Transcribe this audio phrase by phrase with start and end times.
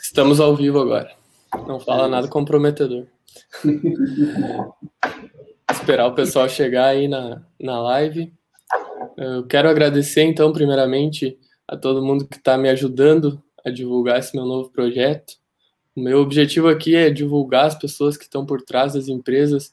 [0.00, 1.10] Estamos ao vivo agora.
[1.66, 3.06] Não fala nada comprometedor.
[5.70, 8.32] Esperar o pessoal chegar aí na, na live.
[9.16, 14.36] Eu quero agradecer, então, primeiramente, a todo mundo que está me ajudando a divulgar esse
[14.36, 15.34] meu novo projeto.
[15.96, 19.72] O meu objetivo aqui é divulgar as pessoas que estão por trás das empresas,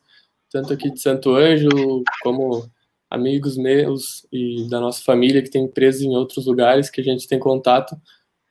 [0.50, 2.70] tanto aqui de Santo Ângelo, como
[3.10, 7.28] amigos meus e da nossa família que tem empresas em outros lugares que a gente
[7.28, 8.00] tem contato,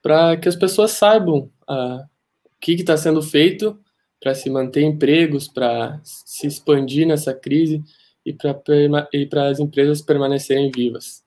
[0.03, 2.01] para que as pessoas saibam uh,
[2.45, 3.79] o que está sendo feito
[4.21, 7.83] para se manter empregos, para se expandir nessa crise
[8.25, 11.23] e para as empresas permanecerem vivas.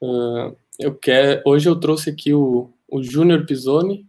[0.00, 0.98] Uh, eu
[1.44, 4.06] hoje eu trouxe aqui o, o Júnior Pisoni,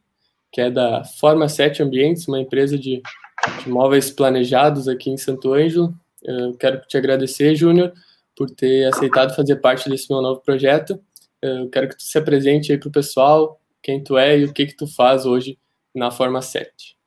[0.51, 3.01] que é da Forma 7 Ambientes, uma empresa de,
[3.63, 5.93] de móveis planejados aqui em Santo Ângelo.
[6.23, 7.93] Eu quero te agradecer, Júnior,
[8.35, 10.99] por ter aceitado fazer parte desse meu novo projeto.
[11.41, 14.53] Eu quero que tu se apresente aí para o pessoal, quem tu é e o
[14.53, 15.57] que que tu faz hoje
[15.93, 16.97] na Forma 7.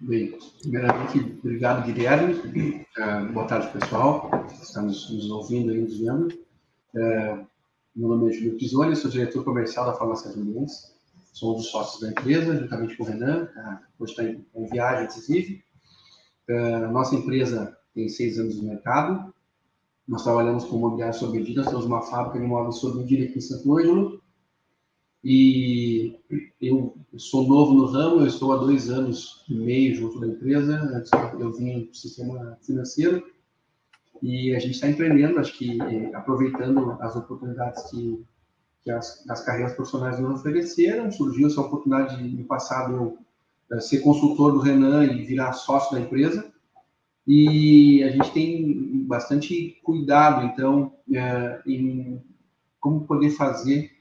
[0.00, 2.34] Bem, primeiramente, obrigado, Guilherme.
[2.34, 4.30] Uh, boa tarde, pessoal.
[4.60, 6.28] Estamos nos ouvindo e nos vendo.
[6.94, 7.46] Uh,
[7.94, 10.92] meu nome é Júlio Pisoni, sou diretor comercial da Farmácia Ambientes.
[11.32, 13.44] Sou um dos sócios da empresa, juntamente com o Renan.
[13.44, 15.64] Uh, hoje está em, em viagem, inclusive.
[16.90, 19.32] nossa empresa tem seis anos no mercado.
[20.08, 23.40] Nós trabalhamos com mobiliário sob medida, temos uma fábrica de móveis sob medida aqui em
[23.40, 24.21] Santo Ângelo
[25.24, 26.18] e
[26.60, 30.74] eu sou novo no ramo, eu estou há dois anos e meio junto da empresa,
[30.94, 33.22] antes eu vim do sistema financeiro,
[34.20, 38.24] e a gente está empreendendo, acho que eh, aproveitando as oportunidades que,
[38.82, 44.00] que as, as, carreiras profissionais nos ofereceram, surgiu essa oportunidade no passado eu eh, ser
[44.00, 46.52] consultor do Renan e virar sócio da empresa,
[47.26, 52.20] e a gente tem bastante cuidado, então, é, em
[52.80, 53.92] como poder fazer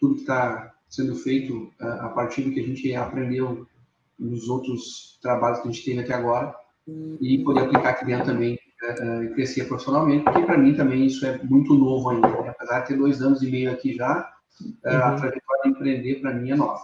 [0.00, 3.66] tudo que está sendo feito a partir do que a gente aprendeu
[4.18, 6.54] nos outros trabalhos que a gente teve até agora
[7.20, 8.58] e poder aplicar aqui dentro também
[9.22, 12.28] e crescer profissionalmente, porque para mim também isso é muito novo ainda.
[12.28, 12.48] Né?
[12.48, 14.74] Apesar de ter dois anos e meio aqui já, uhum.
[14.84, 16.82] a trajetória de empreender para mim é nova.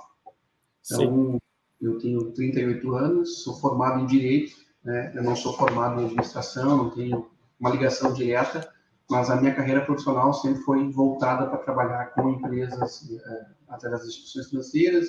[0.85, 1.41] Então, Sim.
[1.81, 4.55] eu tenho 38 anos, sou formado em Direito,
[4.85, 5.13] né?
[5.17, 7.27] eu não sou formado em Administração, não tenho
[7.59, 8.69] uma ligação direta,
[9.09, 14.11] mas a minha carreira profissional sempre foi voltada para trabalhar com empresas uh, através das
[14.11, 15.09] instituições financeiras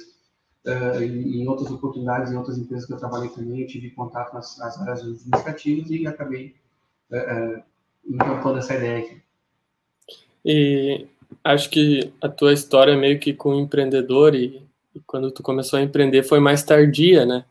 [0.65, 4.33] uh, e em outras oportunidades, em outras empresas que eu trabalhei também, eu tive contato
[4.33, 6.55] nas, nas áreas administrativas e acabei
[7.11, 7.63] uh,
[8.07, 9.21] encampando essa ideia aqui.
[10.45, 11.07] E
[11.43, 14.61] acho que a tua história meio que com empreendedor e,
[14.95, 17.43] e quando tu começou a empreender foi mais tardia, né?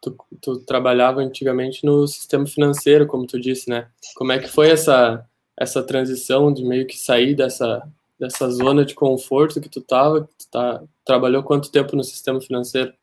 [0.00, 3.86] Tu, tu trabalhava antigamente no sistema financeiro, como tu disse, né?
[4.16, 5.24] Como é que foi essa
[5.60, 7.86] essa transição de meio que sair dessa,
[8.18, 12.40] dessa zona de conforto que tu tava, que tu tá, trabalhou quanto tempo no sistema
[12.40, 12.94] financeiro?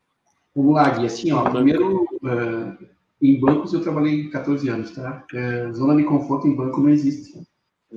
[0.56, 1.06] Vamos lá, Gui.
[1.06, 2.86] Assim, ó, primeiro, uh,
[3.22, 5.24] em bancos eu trabalhei 14 anos, tá?
[5.32, 7.40] Uh, zona de conforto em banco não existe.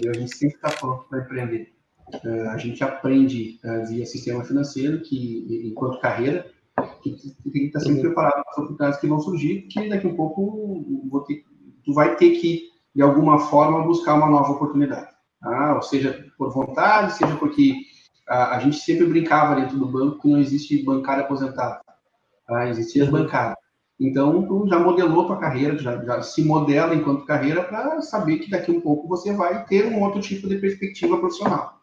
[0.08, 1.74] A gente sempre está pronto para empreender.
[2.24, 6.46] Uh, a gente aprende via sistema financeiro, que enquanto carreira,
[7.02, 8.06] que tem que estar tá sempre uhum.
[8.08, 11.44] preparado para as oportunidades que vão surgir, que daqui a um pouco ter,
[11.84, 15.10] tu vai ter que de alguma forma, buscar uma nova oportunidade.
[15.42, 17.76] Ah, ou seja, por vontade, seja porque
[18.28, 21.80] a, a, gente sempre brincava dentro do banco que não existe bancário aposentado.
[22.50, 23.12] Ah, existia uhum.
[23.12, 23.56] bancário.
[24.00, 28.50] Então, tu já modelou tua carreira, já, já se modela enquanto carreira para saber que
[28.50, 31.80] daqui a um pouco você vai ter um outro tipo de perspectiva profissional.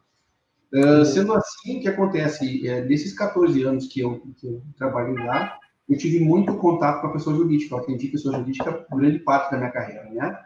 [0.74, 2.66] Uh, sendo assim, o que acontece?
[2.68, 5.58] É, desses 14 anos que eu, que eu trabalhei lá,
[5.88, 7.74] eu tive muito contato com a pessoa jurídica.
[7.74, 10.38] Eu atendi pessoa jurídica grande parte da minha carreira, né?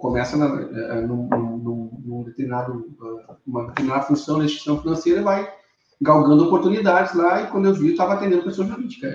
[0.00, 5.24] Começa na, uh, num, num, num, determinado, uh, uma determinada função na instituição financeira e
[5.24, 5.52] vai
[6.00, 9.14] galgando oportunidades lá, e quando eu vi, eu estava atendendo pessoa jurídica.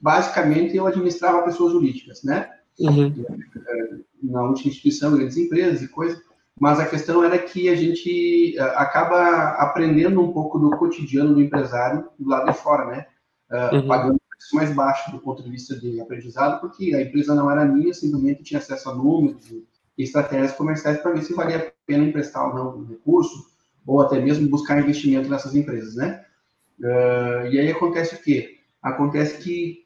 [0.00, 2.50] Basicamente, eu administrava pessoas jurídicas, né?
[2.78, 3.24] Uhum.
[4.22, 6.20] Na última instituição, grandes empresas e coisas,
[6.60, 12.06] mas a questão era que a gente acaba aprendendo um pouco do cotidiano do empresário
[12.18, 13.06] do lado de fora, né?
[13.72, 13.88] Uhum.
[13.88, 17.64] Pagando preço mais baixo do ponto de vista de aprendizado, porque a empresa não era
[17.64, 19.46] minha, simplesmente tinha acesso a números,
[19.98, 23.52] estratégias comerciais para ver se valia a pena emprestar ou não um recurso,
[23.86, 26.24] ou até mesmo buscar investimento nessas empresas, né?
[26.80, 28.58] Uh, e aí acontece o quê?
[28.82, 29.82] Acontece que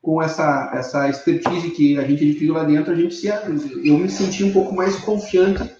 [0.00, 4.08] com essa, essa expertise que a gente adquiriu lá dentro, a gente se, eu me
[4.08, 5.70] senti um pouco mais confiante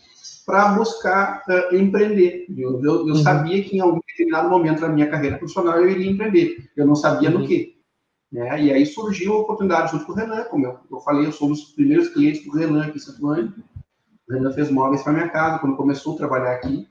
[0.45, 2.47] para buscar uh, empreender.
[2.57, 3.23] Eu, eu, eu uhum.
[3.23, 6.71] sabia que em algum determinado momento da minha carreira profissional eu iria empreender.
[6.77, 7.41] Eu não sabia uhum.
[7.41, 7.78] no que.
[8.31, 8.63] Né?
[8.63, 11.49] E aí surgiu a oportunidade junto com o Renan, como eu, eu falei, eu sou
[11.49, 13.55] um dos primeiros clientes do Renan aqui em Santo Antônio.
[14.29, 16.87] O Renan fez móveis para minha casa quando começou a trabalhar aqui,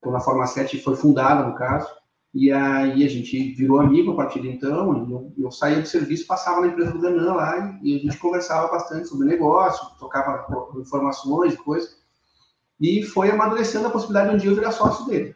[0.00, 1.88] quando a Forma 7 foi fundada, no caso.
[2.34, 5.08] E aí a gente virou amigo a partir de então.
[5.10, 8.68] Eu, eu saía do serviço, passava na empresa do Ganan lá e a gente conversava
[8.68, 10.46] bastante sobre negócio, tocava
[10.78, 11.96] informações e coisas.
[12.78, 15.34] E foi amadurecendo a possibilidade de um dia eu virar sócio dele.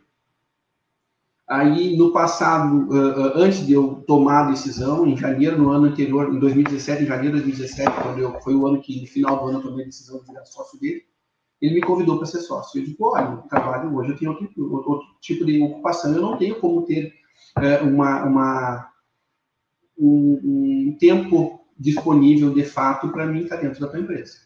[1.50, 2.88] Aí, no passado,
[3.34, 7.38] antes de eu tomar a decisão, em janeiro, no ano anterior, em 2017, em janeiro
[7.38, 9.88] de 2017, quando eu, foi o ano que, no final do ano, eu tomei a
[9.88, 11.02] decisão de virar sócio dele,
[11.60, 12.80] ele me convidou para ser sócio.
[12.80, 16.60] Eu digo, olha, trabalho hoje eu tenho outro, outro, tipo de ocupação, eu não tenho
[16.60, 17.12] como ter
[17.82, 18.92] uma, uma
[19.98, 24.38] um, um, tempo disponível de fato para mim estar dentro da tua empresa.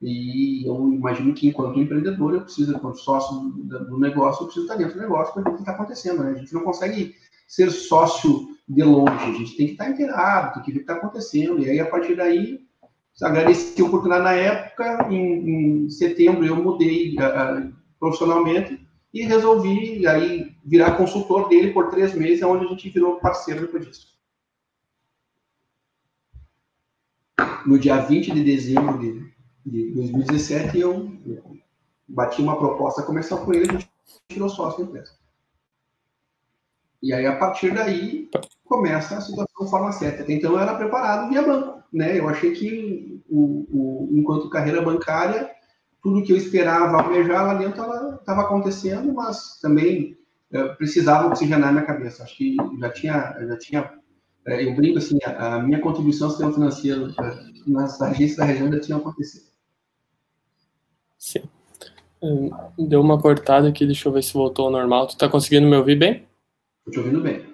[0.00, 4.76] E eu imagino que, enquanto empreendedor, eu preciso, enquanto sócio do, negócio, eu preciso estar
[4.76, 6.22] dentro do negócio para ver o que está acontecendo.
[6.22, 6.30] Né?
[6.30, 7.16] A gente não consegue
[7.48, 10.92] ser sócio de longe, a gente tem que estar inteirado, tem que ver o que
[10.92, 11.58] está acontecendo.
[11.58, 12.60] E aí, a partir daí,
[13.20, 15.08] agradeci a oportunidade na época.
[15.10, 17.16] Em, em setembro, eu mudei
[17.98, 18.80] profissionalmente
[19.12, 23.84] e resolvi aí virar consultor dele por três meses, onde a gente virou parceiro depois
[23.84, 24.18] disso.
[27.66, 29.27] No dia 20 de dezembro de
[29.68, 31.12] de 2017, eu
[32.08, 33.90] bati uma proposta comercial com ele, a gente
[34.28, 35.12] tirou sócio da empresa.
[37.02, 38.28] E aí, a partir daí,
[38.64, 40.32] começa a situação farmacêutica.
[40.32, 41.82] Então, eu era preparado via banco.
[41.92, 42.18] Né?
[42.18, 45.50] Eu achei que, o, o, enquanto carreira bancária,
[46.02, 47.82] tudo que eu esperava almejar lá dentro
[48.16, 50.18] estava acontecendo, mas também
[50.50, 52.24] é, precisava oxigenar minha cabeça.
[52.24, 53.98] Acho que já tinha, já tinha
[54.48, 58.72] é, eu brinco assim, a, minha contribuição ao sistema financeiro é, nas agências da região
[58.72, 59.46] já tinha acontecido.
[61.18, 61.42] Sim.
[62.22, 65.06] Hum, deu uma cortada aqui, deixa eu ver se voltou ao normal.
[65.06, 66.26] Tu tá conseguindo me ouvir bem?
[66.84, 67.44] Tô te ouvindo bem.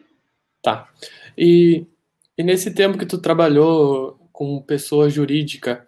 [0.63, 0.89] Tá.
[1.37, 1.87] E,
[2.37, 5.87] e nesse tempo que tu trabalhou com pessoa jurídica,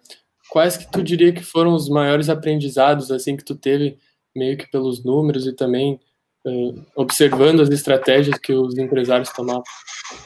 [0.49, 3.97] quais que tu diria que foram os maiores aprendizados assim que tu teve
[4.35, 5.99] meio que pelos números e também
[6.45, 9.63] uh, observando as estratégias que os empresários tomavam?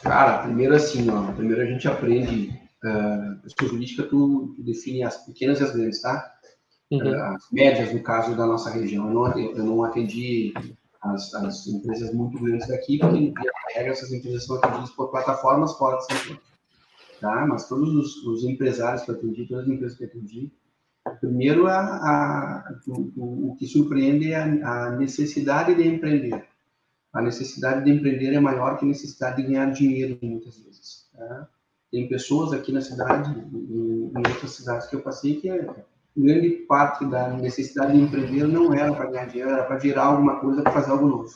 [0.04, 2.52] Cara, primeiro assim, ó, primeiro a gente aprende
[2.84, 6.32] uh, pessoa jurídica tu, tu define as pequenas e as grandes, tá?
[6.92, 7.24] Uhum.
[7.24, 9.08] as médias, no caso da nossa região.
[9.08, 10.54] Eu não atendi, eu não atendi
[11.02, 15.74] as, as, empresas muito grandes daqui, porque, via regra, essas empresas são atendidas por plataformas
[15.78, 16.42] fora de São Paulo.
[17.20, 17.46] Tá?
[17.48, 20.52] Mas todos os, os, empresários que eu atendi, todas as empresas que eu atendi,
[21.20, 26.46] primeiro, a, a, o, o, que surpreende é a, a necessidade de empreender.
[27.14, 31.10] A necessidade de empreender é maior que a necessidade de ganhar dinheiro, muitas vezes.
[31.14, 31.48] Tá?
[31.92, 35.68] Tem pessoas aqui na cidade, em, em outras cidades que eu passei, que é
[36.16, 40.40] grande parte da necessidade de empreender não era para ganhar dinheiro, era para gerar alguma
[40.40, 41.30] coisa, para fazer algo novo.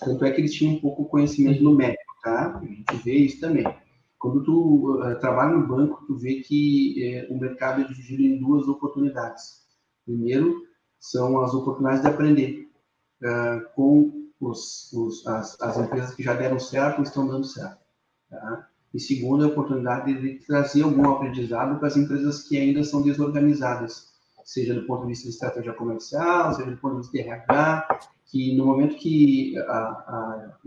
[0.00, 2.58] Tanto é que eles tinham um pouco conhecimento numérico, tá?
[2.58, 3.64] A gente vê isso também.
[4.18, 8.38] Quando tu uh, trabalha no banco, tu vê que uh, o mercado é dividido em
[8.38, 9.62] duas oportunidades.
[10.04, 10.66] Primeiro,
[10.98, 12.68] são as oportunidades de aprender
[13.22, 17.78] uh, com os, os, as, as, empresas que já deram certo ou estão dando certo.
[18.28, 18.68] Tá?
[18.98, 24.08] E segundo, a oportunidade de trazer algum aprendizado para as empresas que ainda são desorganizadas,
[24.44, 28.00] seja do ponto de vista de estratégia comercial, seja do ponto de vista de RH,
[28.26, 30.58] que no momento que a, a,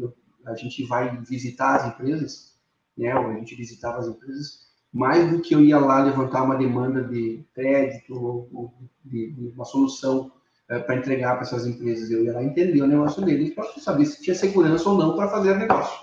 [0.47, 2.55] a gente vai visitar as empresas,
[2.97, 4.61] né, ou a gente visitava as empresas,
[4.93, 8.73] mais do que eu ia lá levantar uma demanda de crédito ou,
[9.03, 10.31] de, de uma solução
[10.69, 14.05] é, para entregar para essas empresas, eu ia lá entender o negócio deles para saber
[14.05, 15.99] se tinha segurança ou não para fazer negócio.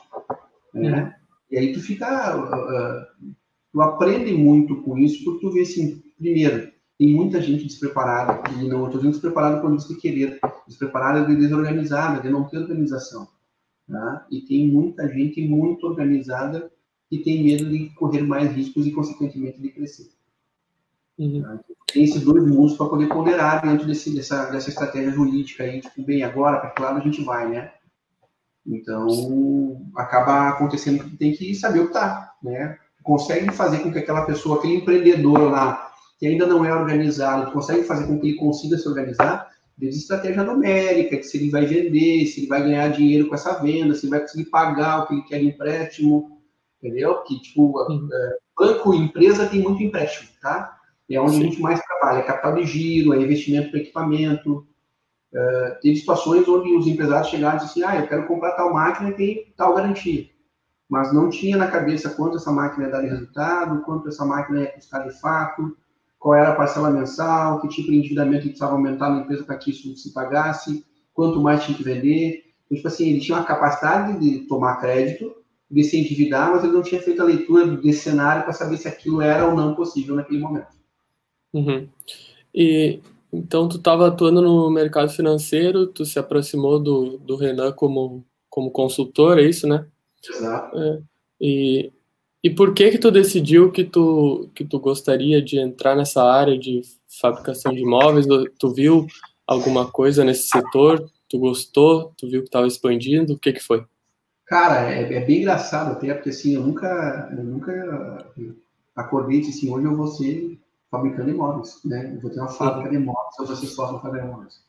[0.75, 1.18] Né?
[1.51, 3.35] E aí tu fica, uh,
[3.73, 8.69] tu aprende muito com isso, porque tu vê assim, primeiro, tem muita gente despreparada, e
[8.69, 13.29] não estou dizendo despreparada quando diz que querer, despreparada de desorganizada, de não ter organização.
[13.89, 14.27] Tá?
[14.31, 16.71] E tem muita gente muito organizada
[17.09, 20.11] que tem medo de correr mais riscos e, consequentemente, de crescer.
[21.19, 21.41] Uhum.
[21.41, 21.61] Tá?
[21.93, 26.03] Tem esses dois mundos para poder ponderar dentro desse, dessa, dessa estratégia jurídica aí, tipo,
[26.03, 27.73] bem, agora, para que lado a gente vai, né?
[28.69, 32.77] Então, acaba acontecendo que tem que saber o que está, né?
[33.03, 37.85] Consegue fazer com que aquela pessoa, aquele empreendedor lá, que ainda não é organizado, consegue
[37.85, 42.27] fazer com que ele consiga se organizar desde estratégia numérica, que se ele vai vender,
[42.27, 45.15] se ele vai ganhar dinheiro com essa venda, se ele vai conseguir pagar o que
[45.15, 46.43] ele quer de empréstimo,
[46.83, 47.23] entendeu?
[47.23, 48.09] Que, tipo, uhum.
[48.13, 50.77] é, banco e empresa tem muito empréstimo, tá?
[51.09, 51.41] É onde Sim.
[51.41, 54.67] a gente mais trabalha, é capital de giro, é investimento para equipamento,
[55.33, 58.73] Uh, teve situações onde os empresários chegaram e disseram assim, ah, eu quero comprar tal
[58.73, 60.27] máquina e tem tal garantia.
[60.89, 64.73] Mas não tinha na cabeça quanto essa máquina ia dar resultado, quanto essa máquina ia
[64.73, 65.77] custar de fato,
[66.19, 69.71] qual era a parcela mensal, que tipo de endividamento precisava aumentar na empresa para que
[69.71, 72.45] isso se pagasse, quanto mais tinha que vender.
[72.65, 75.35] Então, tipo assim, ele tinha uma capacidade de tomar crédito,
[75.71, 78.89] de se endividar, mas ele não tinha feito a leitura desse cenário para saber se
[78.89, 80.79] aquilo era ou não possível naquele momento.
[81.53, 81.89] Uhum.
[82.55, 83.01] E
[83.33, 88.71] então, tu estava atuando no mercado financeiro, tu se aproximou do, do Renan como, como
[88.71, 89.87] consultor, é isso, né?
[90.27, 90.79] Exato.
[90.79, 91.03] É,
[91.41, 91.93] e,
[92.43, 96.59] e por que que tu decidiu que tu, que tu gostaria de entrar nessa área
[96.59, 96.83] de
[97.21, 98.27] fabricação de imóveis?
[98.59, 99.07] Tu viu
[99.47, 101.11] alguma coisa nesse setor?
[101.29, 102.13] Tu gostou?
[102.17, 103.35] Tu viu que estava expandindo?
[103.35, 103.85] O que que foi?
[104.47, 108.33] Cara, é, é, bem engraçado até, porque assim, eu nunca, eu nunca
[108.97, 110.59] acordei e disse assim, hoje eu vou ser
[110.91, 112.15] fabricando imóveis, né?
[112.15, 114.61] Eu vou ter uma fábrica de imóveis, eu vou ser sócio na fábrica de imóveis.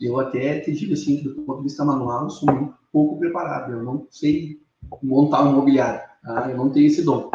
[0.00, 3.72] Eu até te digo assim, do ponto de vista manual, eu sou muito pouco preparado,
[3.72, 4.60] eu não sei
[5.02, 6.50] montar um imobiliário, tá?
[6.50, 7.30] eu não tenho esse dom,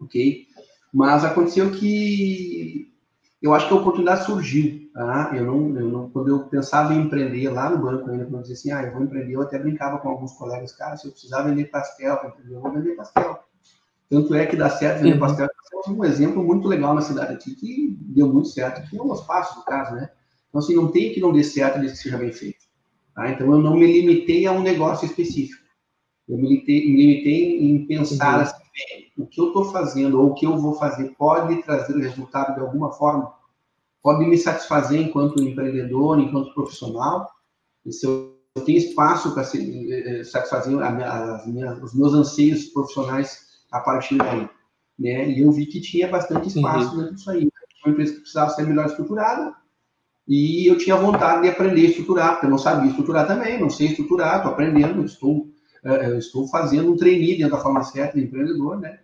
[0.00, 0.46] ok?
[0.92, 2.92] Mas aconteceu que
[3.42, 5.32] eu acho que a oportunidade surgiu, tá?
[5.34, 8.42] Eu não, eu não, quando eu pensava em empreender lá no banco, ainda quando eu
[8.42, 11.10] dizia assim, ah, eu vou empreender, eu até brincava com alguns colegas, cara, se eu
[11.10, 13.42] precisar vender pastel, eu vou vender pastel.
[14.08, 15.20] Tanto é que dá certo vender uhum.
[15.20, 15.48] pastel.
[15.72, 19.24] Temos um exemplo muito legal na cidade aqui, que deu muito certo, que é o
[19.24, 20.10] Passos, no caso, né?
[20.48, 22.66] Então, assim, não tem que não dê certo desde que seja bem feito.
[23.14, 23.30] Tá?
[23.30, 25.62] Então, eu não me limitei a um negócio específico.
[26.28, 28.42] Eu me limitei, me limitei em pensar uhum.
[28.42, 28.62] assim,
[29.16, 32.60] o que eu estou fazendo ou o que eu vou fazer pode trazer resultado de
[32.60, 33.32] alguma forma?
[34.02, 37.30] Pode me satisfazer enquanto empreendedor, enquanto profissional?
[37.86, 38.36] E se eu
[38.66, 43.38] tenho espaço para eh, eh, satisfazer as minhas, os meus anseios profissionais
[43.70, 44.48] a partir daí.
[44.98, 45.30] Né?
[45.30, 46.98] E eu vi que tinha bastante espaço uhum.
[46.98, 47.40] dentro disso aí.
[47.40, 47.52] Tinha
[47.86, 49.54] uma empresa que precisava ser melhor estruturada,
[50.26, 53.68] e eu tinha vontade de aprender a estruturar, porque eu não sabia estruturar também, não
[53.68, 55.48] sei estruturar, estou aprendendo, estou,
[55.84, 59.00] uh, estou fazendo um trainee dentro da farmacêutica de empreendedor, né?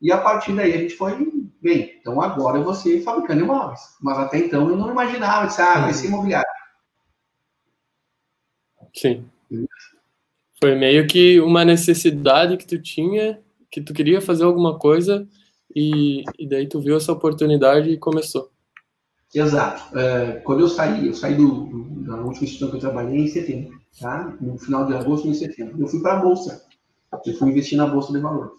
[0.00, 1.14] E a partir daí a gente foi,
[1.62, 3.80] bem, então agora eu vou ser fabricando imóveis.
[4.00, 6.46] Mas até então eu não imaginava, disse, ah, vai ser imobiliário.
[8.92, 9.24] Sim.
[10.60, 13.40] Foi meio que uma necessidade que tu tinha
[13.76, 15.28] que tu queria fazer alguma coisa
[15.74, 18.50] e, e daí tu viu essa oportunidade e começou.
[19.34, 19.98] Exato.
[19.98, 23.28] É, quando eu saí, eu saí do, do, da última instituição que eu trabalhei em
[23.28, 24.34] setembro, tá?
[24.40, 25.78] No final de agosto, em setembro.
[25.78, 26.64] Eu fui para a Bolsa.
[27.26, 28.58] Eu fui investir na Bolsa de Valores.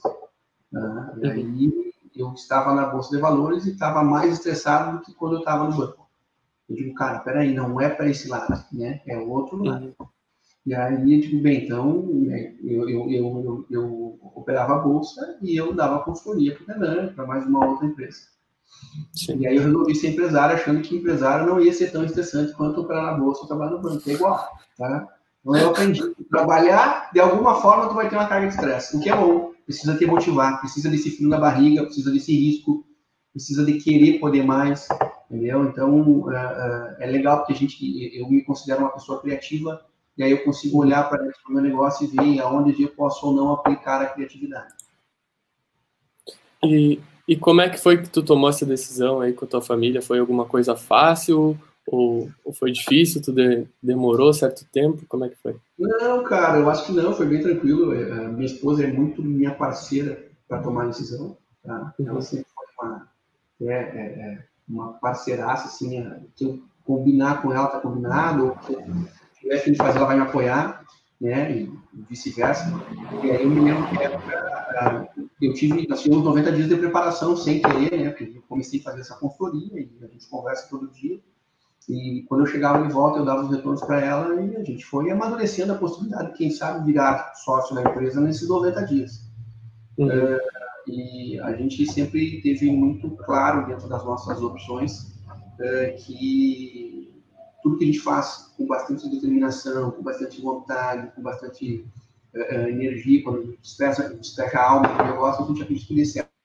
[0.71, 1.13] Tá?
[1.19, 5.33] E aí eu estava na Bolsa de Valores e estava mais estressado do que quando
[5.33, 6.07] eu estava no banco.
[6.69, 9.01] Eu digo, cara, peraí, não é para esse lado, né?
[9.07, 9.95] É outro lado.
[10.67, 15.55] E aí eu digo, bem, então, né, eu, eu, eu, eu, operava a bolsa e
[15.55, 18.23] eu dava consultoria para o Renan, para mais uma outra empresa.
[19.13, 19.37] Sim.
[19.39, 22.81] E aí eu resolvi ser empresário, achando que empresário não ia ser tão estressante quanto
[22.81, 24.09] operar na bolsa ou trabalhar no banco.
[24.09, 24.45] É igual,
[24.77, 25.07] tá?
[25.39, 26.01] Então eu aprendi.
[26.29, 29.53] Trabalhar, de alguma forma, tu vai ter uma carga de estresse, o que é bom.
[29.63, 32.85] Precisa te motivar, precisa desse frio na barriga, precisa desse risco,
[33.31, 34.85] precisa de querer poder mais,
[35.31, 35.63] entendeu?
[35.63, 39.81] Então, é, é legal porque a gente, eu me considero uma pessoa criativa,
[40.17, 43.27] e aí eu consigo olhar para dentro do meu negócio e ver aonde eu posso
[43.27, 44.73] ou não aplicar a criatividade.
[46.63, 49.61] E, e como é que foi que tu tomou essa decisão aí com a tua
[49.61, 50.01] família?
[50.01, 53.21] Foi alguma coisa fácil ou, ou foi difícil?
[53.21, 55.05] Tu de, demorou certo tempo?
[55.07, 55.55] Como é que foi?
[55.77, 57.93] Não, cara, eu acho que não, foi bem tranquilo.
[57.93, 61.37] É, a minha esposa é muito minha parceira para tomar a decisão.
[61.63, 61.93] Tá?
[61.99, 62.09] Uhum.
[62.09, 63.07] Ela sempre foi uma,
[63.61, 68.57] é, é, é uma parceiraça, assim, é, que eu combinar com ela tá combinado, ou
[69.39, 70.83] tiver fim de fazer, ela vai me apoiar,
[71.19, 71.51] né?
[71.51, 71.71] E
[72.09, 72.71] vice-versa.
[73.23, 75.09] E aí eu me lembro que época,
[75.41, 78.09] eu tive, nós tivemos 90 dias de preparação sem querer, né?
[78.09, 81.19] Porque eu comecei a fazer essa consultoria e a gente conversa todo dia.
[81.89, 84.85] E quando eu chegava de volta, eu dava os retornos para ela e a gente
[84.85, 89.21] foi amadurecendo a possibilidade de, quem sabe, virar sócio da empresa nesses 90 dias.
[89.97, 90.07] Uhum.
[90.07, 90.39] Uh,
[90.87, 95.15] e a gente sempre teve muito claro dentro das nossas opções
[95.59, 97.06] uh, que
[97.61, 101.85] tudo que a gente faz com bastante determinação, com bastante vontade, com bastante
[102.33, 105.95] uh, energia, quando a gente despeja, despeja a alma do negócio, a gente acredita que
[105.95, 106.37] dê certo.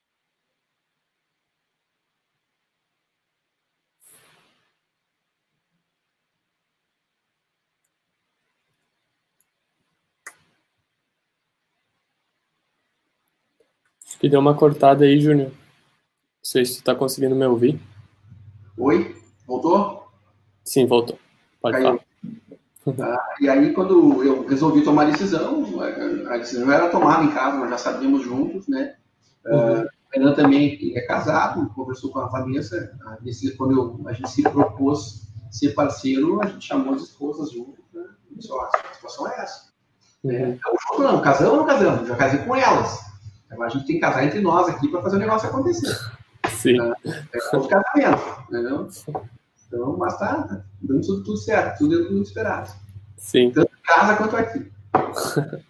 [14.23, 15.49] E deu uma cortada aí, Júnior.
[15.49, 15.55] Não
[16.45, 17.81] sei se tu tá conseguindo me ouvir.
[18.79, 19.17] Oi?
[19.45, 20.02] Voltou?
[20.65, 21.19] Sim, voltou.
[21.61, 21.99] Pode falar.
[23.01, 25.65] Ah, e aí, quando eu resolvi tomar a decisão,
[26.29, 28.97] a decisão era tomada em casa, nós já sabíamos juntos, né?
[29.47, 29.83] Uhum.
[29.83, 32.93] Uh, Renan também é casado, conversou com a Vanessa.
[33.07, 33.17] A
[33.57, 37.85] quando eu, a gente se propôs ser parceiro, a gente chamou as esposas juntos.
[37.93, 38.05] Né?
[38.33, 39.73] Disse: a situação é essa.
[40.25, 40.33] Uhum.
[40.33, 42.09] É, então, não, casamos ou não casamos?
[42.09, 43.01] Já casei com elas.
[43.51, 45.97] Agora a gente tem que casar entre nós aqui para fazer o negócio acontecer.
[46.51, 46.81] Sim.
[46.81, 48.89] Uh, é o casamento, entendeu?
[49.73, 52.71] Então, mas tá, tá dando tudo, tudo certo, tudo dentro do esperado.
[53.17, 53.51] Sim.
[53.51, 54.71] Tanto em casa quanto aqui.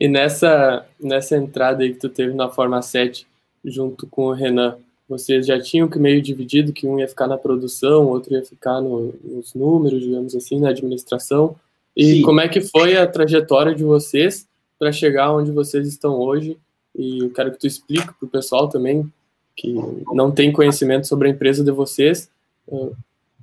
[0.00, 3.28] e nessa, nessa entrada aí que tu teve na Forma 7,
[3.64, 4.76] junto com o Renan,
[5.08, 8.80] vocês já tinham que meio dividido que um ia ficar na produção, outro ia ficar
[8.80, 11.54] no, nos números, digamos assim, na administração.
[11.96, 12.22] E Sim.
[12.22, 16.58] como é que foi a trajetória de vocês para chegar onde vocês estão hoje?
[16.94, 19.10] E eu quero que tu explique para o pessoal também
[19.54, 19.74] que
[20.12, 22.30] não tem conhecimento sobre a empresa de vocês,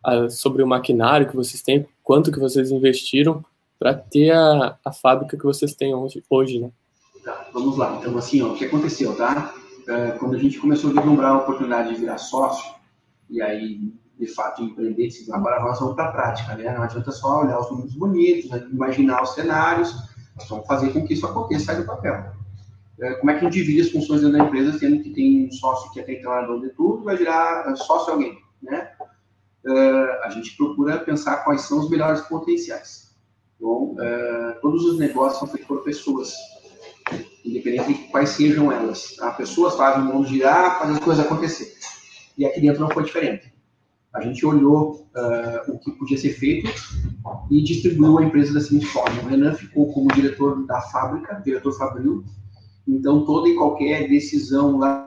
[0.05, 3.43] uh, sobre o maquinário que vocês têm, quanto que vocês investiram
[3.79, 6.69] para ter a, a fábrica que vocês têm hoje, hoje né?
[7.23, 7.97] Tá, vamos lá.
[7.99, 9.53] Então, assim, ó, o que aconteceu, tá?
[9.81, 12.73] Uh, quando a gente começou a vislumbrar a oportunidade de virar sócio,
[13.29, 16.73] e aí de fato empreender, agora nós vamos para a prática, né?
[16.73, 18.65] Não adianta só olhar os números bonitos, né?
[18.71, 19.93] imaginar os cenários,
[20.35, 22.31] nós vamos fazer com que isso aconteça, sai do papel.
[22.99, 25.47] É, como é que a gente divide as funções dentro da empresa, sendo que tem
[25.47, 28.91] um sócio que até então era dono de tudo, vai virar é, sócio alguém, né?
[29.65, 33.15] Uh, a gente procura pensar quais são os melhores potenciais.
[33.55, 36.33] Então, uh, todos os negócios são feitos por pessoas,
[37.43, 39.15] independente de quais sejam elas.
[39.15, 39.31] Tá?
[39.31, 41.73] Pessoas fazem o mundo girar, fazem as coisas acontecer.
[42.37, 43.55] E aqui dentro não foi diferente
[44.15, 46.71] a gente olhou uh, o que podia ser feito
[47.51, 49.21] e distribuiu a empresa da seguinte forma.
[49.21, 52.23] O Renan ficou como diretor da fábrica, diretor fabril,
[52.87, 55.04] então toda e qualquer decisão lá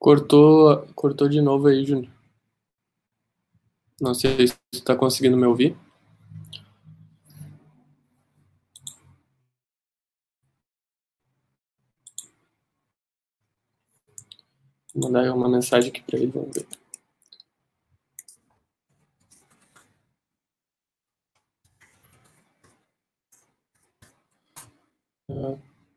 [0.00, 2.10] Cortou, cortou de novo aí, Júnior.
[4.00, 5.76] Não sei se você está conseguindo me ouvir.
[14.94, 16.66] Vou mandar uma mensagem aqui para ele, vamos ver.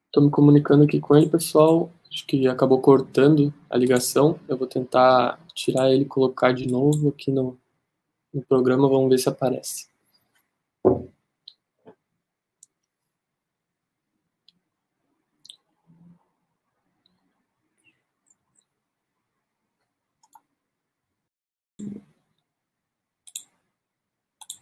[0.07, 1.89] Estou me comunicando aqui com ele, pessoal.
[2.13, 4.39] Acho que acabou cortando a ligação.
[4.47, 7.57] Eu vou tentar tirar ele e colocar de novo aqui no,
[8.31, 8.87] no programa.
[8.87, 9.87] Vamos ver se aparece.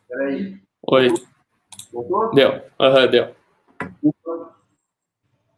[0.08, 0.58] Peraí.
[0.88, 1.10] Oi.
[1.92, 2.32] Voltou?
[2.34, 2.62] Deu.
[2.80, 3.36] Aham, uhum, deu.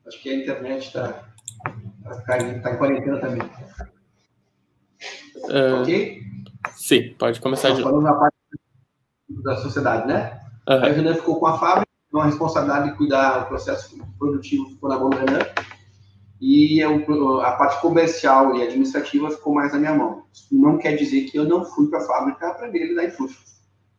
[0.08, 1.33] Acho que a internet está
[2.04, 3.42] tá caindo, está em quarentena também.
[5.36, 6.22] Uh, ok?
[6.76, 7.84] Sim, pode começar Nós de.
[7.84, 8.36] Falando na parte
[9.30, 10.40] da sociedade, né?
[10.68, 10.84] Uhum.
[10.84, 14.70] Aí o Renan ficou com a fábrica, com a responsabilidade de cuidar do processo produtivo
[14.70, 15.40] ficou na mão do Renan
[16.46, 20.24] e a parte comercial e administrativa ficou mais na minha mão.
[20.34, 23.12] Isso não quer dizer que eu não fui para a fábrica aprender a lidar em
[23.12, 23.42] fluxo.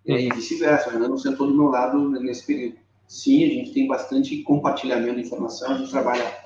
[0.04, 2.76] E vice-versa, o Renan não sentou do meu lado nesse período.
[3.08, 6.43] Sim, a gente tem bastante compartilhamento de informação, a gente trabalha,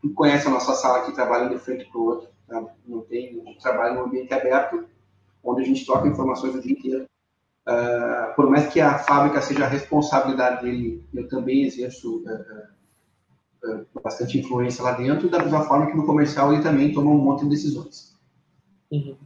[0.00, 2.64] tu conhece a nossa sala aqui, trabalha de frente para o outro, tá?
[2.86, 4.84] não tem, a gente trabalha num ambiente aberto,
[5.42, 7.06] onde a gente troca informações o dia inteiro.
[7.68, 13.86] Uh, por mais que a fábrica seja a responsabilidade dele, eu também exerço uh, uh,
[14.02, 17.44] bastante influência lá dentro, da mesma forma que no comercial ele também toma um monte
[17.44, 18.16] de decisões.
[18.90, 19.16] Uhum.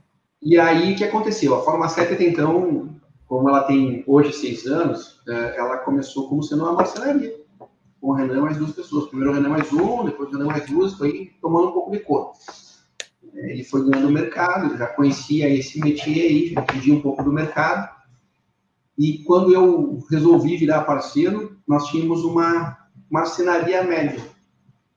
[0.43, 1.55] E aí, o que aconteceu?
[1.55, 2.95] A Forma 7 até então
[3.27, 7.35] como ela tem hoje seis anos, ela começou como sendo uma marcenaria,
[8.05, 9.09] com o Renan mais duas pessoas.
[9.09, 12.01] Primeiro o Renan mais um, depois o Renan mais duas, foi tomando um pouco de
[12.01, 12.33] cor.
[13.35, 17.25] É, ele foi ganhando o mercado, já conhecia esse métier aí, já entendia um pouco
[17.25, 17.89] do mercado.
[18.99, 22.77] E quando eu resolvi virar parceiro, nós tínhamos uma
[23.11, 24.23] marcenaria média,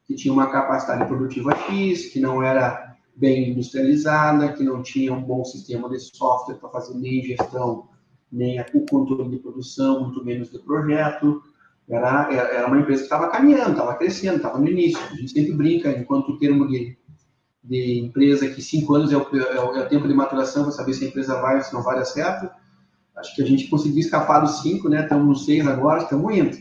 [0.05, 5.23] que tinha uma capacidade produtiva X, que não era bem industrializada, que não tinha um
[5.23, 7.87] bom sistema de software para fazer nem gestão
[8.29, 11.41] nem o controle de produção, muito menos de projeto.
[11.89, 14.99] Era, era uma empresa que estava caminhando, estava crescendo, estava no início.
[15.11, 16.97] A gente sempre brinca, enquanto o termo de,
[17.63, 20.73] de empresa, que cinco anos é o, é o, é o tempo de maturação para
[20.73, 22.49] saber se a empresa vai ou se não vai dar certo.
[23.15, 25.03] Acho que a gente conseguiu escapar dos cinco, né?
[25.03, 26.57] Estamos nos seis agora, estamos indo.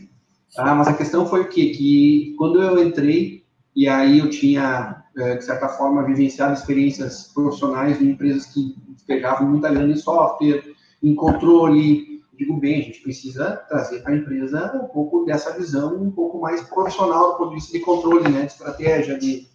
[0.57, 1.69] Ah, mas a questão foi o quê?
[1.69, 3.43] Que quando eu entrei,
[3.75, 9.49] e aí eu tinha, é, de certa forma, vivenciado experiências profissionais de empresas que pegavam
[9.49, 10.63] muita grana em software,
[11.03, 12.16] em controle.
[12.37, 16.39] Digo bem, a gente precisa trazer para a empresa um pouco dessa visão um pouco
[16.39, 19.47] mais profissional do ponto de vista de controle, né, de estratégia, de,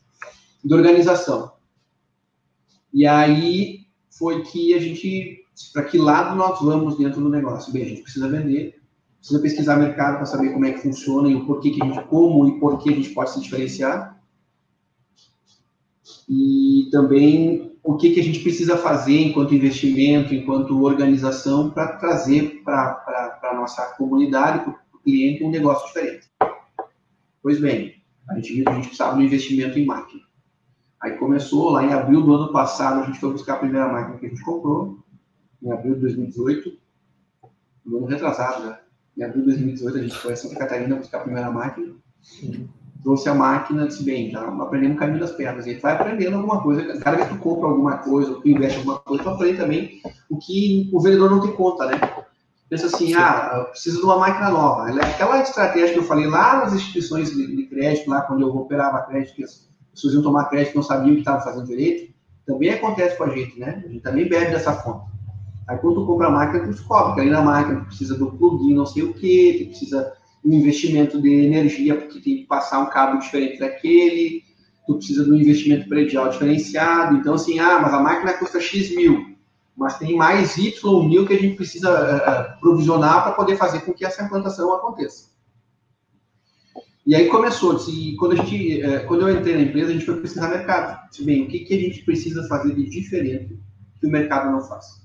[0.64, 1.52] de organização.
[2.92, 7.72] E aí foi que a gente, para que lado nós vamos dentro do negócio?
[7.72, 8.82] Bem, a gente precisa vender,
[9.18, 12.04] precisa pesquisar mercado para saber como é que funciona e o porquê que a gente,
[12.08, 14.20] como e por que a gente pode se diferenciar.
[16.28, 22.62] E também o que, que a gente precisa fazer enquanto investimento, enquanto organização, para trazer
[22.64, 26.30] para a nossa comunidade, para o cliente, um negócio diferente.
[27.42, 27.96] Pois bem,
[28.28, 30.22] a gente viu que a gente precisava um investimento em máquina.
[31.02, 34.18] Aí começou, lá em abril do ano passado, a gente foi buscar a primeira máquina
[34.18, 34.98] que a gente comprou,
[35.60, 36.78] em abril de 2018,
[37.84, 38.78] no ano retrasado, né?
[39.16, 41.94] Em abril de 2018, a gente foi a Santa Catarina buscar a primeira máquina.
[43.02, 45.66] Trouxe a máquina, disse, bem, já aprendemos o caminho das pedras.
[45.66, 46.98] E vai aprendendo alguma coisa.
[46.98, 50.00] Cada vez que tu compra alguma coisa, ou tu investe alguma coisa, tu aprende também
[50.30, 52.00] o que o vendedor não tem conta, né?
[52.70, 53.14] Pensa assim, Sim.
[53.14, 54.88] ah, preciso de uma máquina nova.
[54.88, 59.02] Aquela estratégia que eu falei lá nas instituições de, de crédito, lá quando eu operava
[59.02, 62.12] crédito, que as pessoas iam tomar crédito não sabiam o que estavam fazendo direito,
[62.46, 63.82] também acontece com a gente, né?
[63.84, 65.12] A gente também bebe dessa fonte.
[65.68, 68.32] Aí quando tu compra a máquina, tu descobre que ali na máquina tu precisa do
[68.32, 70.12] plugin não sei o que, tu precisa
[70.44, 74.42] um investimento de energia, porque tem que passar um cabo diferente daquele,
[74.86, 77.16] tu precisa de um investimento predial diferenciado.
[77.16, 79.36] Então, assim, ah, mas a máquina custa X mil,
[79.76, 83.92] mas tem mais Y mil que a gente precisa uh, provisionar para poder fazer com
[83.92, 85.30] que essa implantação aconteça.
[87.04, 90.04] E aí começou, e quando, a gente, uh, quando eu entrei na empresa, a gente
[90.04, 91.08] foi pesquisar mercado.
[91.10, 93.58] Disse, bem, o que, que a gente precisa fazer de diferente
[94.00, 95.02] que o mercado não faz?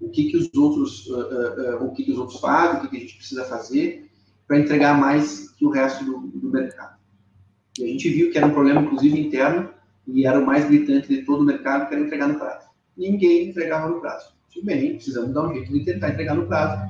[0.00, 2.96] O que, que os outros, uh, o que, que os outros fazem, o que, que
[2.96, 4.07] a gente precisa fazer
[4.48, 6.96] para entregar mais que o resto do, do, mercado.
[7.78, 9.68] E a gente viu que era um problema, inclusive, interno,
[10.06, 12.66] e era o mais gritante de todo o mercado, que era entregar no prazo.
[12.96, 14.32] Ninguém entregava no prazo.
[14.52, 16.82] Tudo bem, precisamos dar um jeito de tentar entregar no prazo.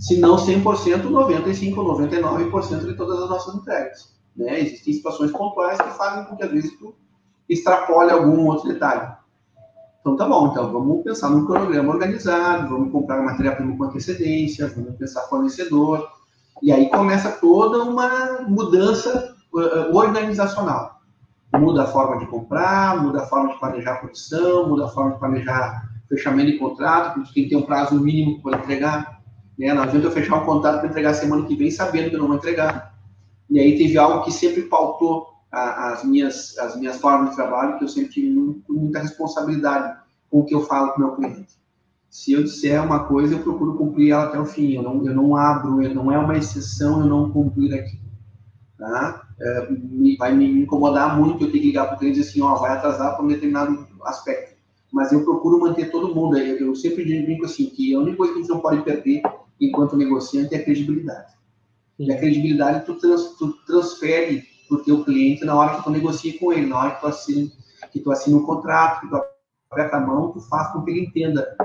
[0.00, 4.14] Se não 100%, 95% ou 99% de todas as nossas entregas.
[4.36, 4.60] Né?
[4.60, 6.94] Existem situações pontuais que fazem com que, às vezes, tu
[7.48, 9.14] extrapole algum outro detalhe.
[10.00, 14.96] Então, tá bom, então vamos pensar num cronograma organizado, vamos comprar matéria-prima com antecedência, vamos
[14.96, 16.06] pensar fornecedor,
[16.64, 20.98] e aí começa toda uma mudança uh, organizacional.
[21.54, 25.12] Muda a forma de comprar, muda a forma de planejar a produção, muda a forma
[25.12, 29.20] de planejar fechamento de contrato, porque tem que ter um prazo mínimo para entregar.
[29.58, 29.74] Né?
[29.74, 32.28] Não adianta eu fechar um contrato para entregar semana que vem sabendo que eu não
[32.28, 32.94] vou entregar.
[33.50, 37.76] E aí teve algo que sempre pautou a, as, minhas, as minhas formas de trabalho,
[37.76, 39.98] que eu sempre tive muito, muita responsabilidade
[40.30, 41.62] com o que eu falo para o meu cliente
[42.14, 44.72] se eu disser uma coisa, eu procuro cumprir ela até o fim.
[44.72, 47.98] Eu não, eu não abro, eu não é uma exceção eu não cumprir aqui.
[48.78, 49.26] Tá?
[49.40, 52.30] É, me, vai me incomodar muito eu ter que ligar para o cliente e dizer
[52.30, 54.54] assim, ó, vai atrasar para um determinado aspecto.
[54.92, 56.38] Mas eu procuro manter todo mundo.
[56.38, 59.20] Eu, eu sempre digo assim, que a única coisa que a gente não pode perder
[59.60, 61.34] enquanto negociante é a credibilidade.
[61.98, 65.90] E a credibilidade tu, trans, tu transfere para o teu cliente na hora que tu
[65.90, 67.50] negocia com ele, na hora que tu assina,
[67.90, 69.20] que tu assina um contrato, que tu
[69.68, 71.56] aperta a mão, tu faz com que ele entenda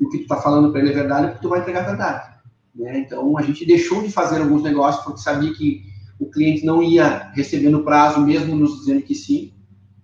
[0.00, 2.30] o que tu está falando para ele é verdade, porque tu vai entregar a verdade.
[2.74, 3.00] Né?
[3.00, 5.82] Então, a gente deixou de fazer alguns negócios porque sabia que
[6.18, 9.52] o cliente não ia receber no prazo, mesmo nos dizendo que sim.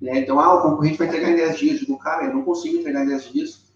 [0.01, 0.21] Né?
[0.21, 1.75] Então, ah, o concorrente vai entregar em 10 dias.
[1.75, 3.67] Eu digo, cara, eu não consigo entregar em 10 dias.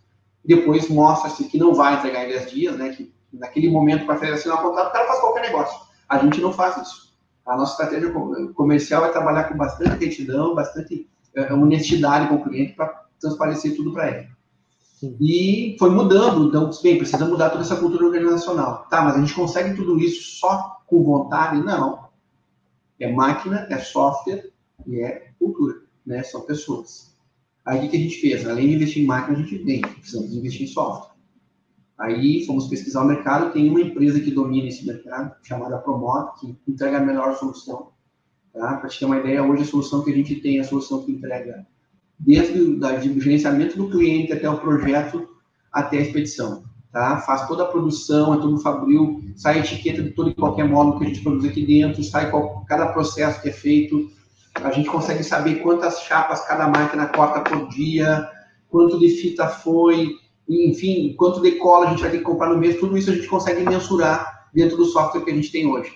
[0.45, 2.91] Depois mostra-se que não vai entregar em 10 dias, né?
[2.91, 5.81] que naquele momento, para fazer assinar o contrato, o cara faz qualquer negócio.
[6.09, 7.11] A gente não faz isso.
[7.47, 8.13] A nossa estratégia
[8.55, 13.93] comercial é trabalhar com bastante retidão, bastante é, honestidade com o cliente para transparecer tudo
[13.93, 14.29] para ele.
[15.03, 18.87] E foi mudando, então, bem, precisa mudar toda essa cultura organizacional.
[18.91, 21.63] Tá, mas a gente consegue tudo isso só com vontade?
[21.63, 22.11] Não.
[22.99, 24.51] É máquina, é software
[24.87, 26.23] e é cultura, né?
[26.23, 27.17] São pessoas.
[27.65, 28.47] Aí o que a gente fez?
[28.47, 31.15] Além de investir em máquina, a gente tem, precisamos investir em software.
[31.99, 36.71] Aí fomos pesquisar o mercado, tem uma empresa que domina esse mercado, chamada Promote, que
[36.71, 37.93] entrega a melhor solução.
[38.53, 38.77] Tá?
[38.77, 41.05] Para te ter uma ideia, hoje a solução que a gente tem é a solução
[41.05, 41.67] que entrega
[42.21, 42.61] desde
[43.11, 45.29] o gerenciamento do cliente até o projeto,
[45.73, 46.63] até a expedição.
[46.93, 47.19] Tá?
[47.19, 50.99] Faz toda a produção, é tudo fabril, sai a etiqueta de todo e qualquer módulo
[50.99, 54.11] que a gente produz aqui dentro, sai qual, cada processo que é feito,
[54.55, 58.29] a gente consegue saber quantas chapas cada máquina corta por dia,
[58.69, 60.17] quanto de fita foi,
[60.49, 63.15] enfim, quanto de cola a gente vai ter que comprar no mês, tudo isso a
[63.15, 65.93] gente consegue mensurar dentro do software que a gente tem hoje.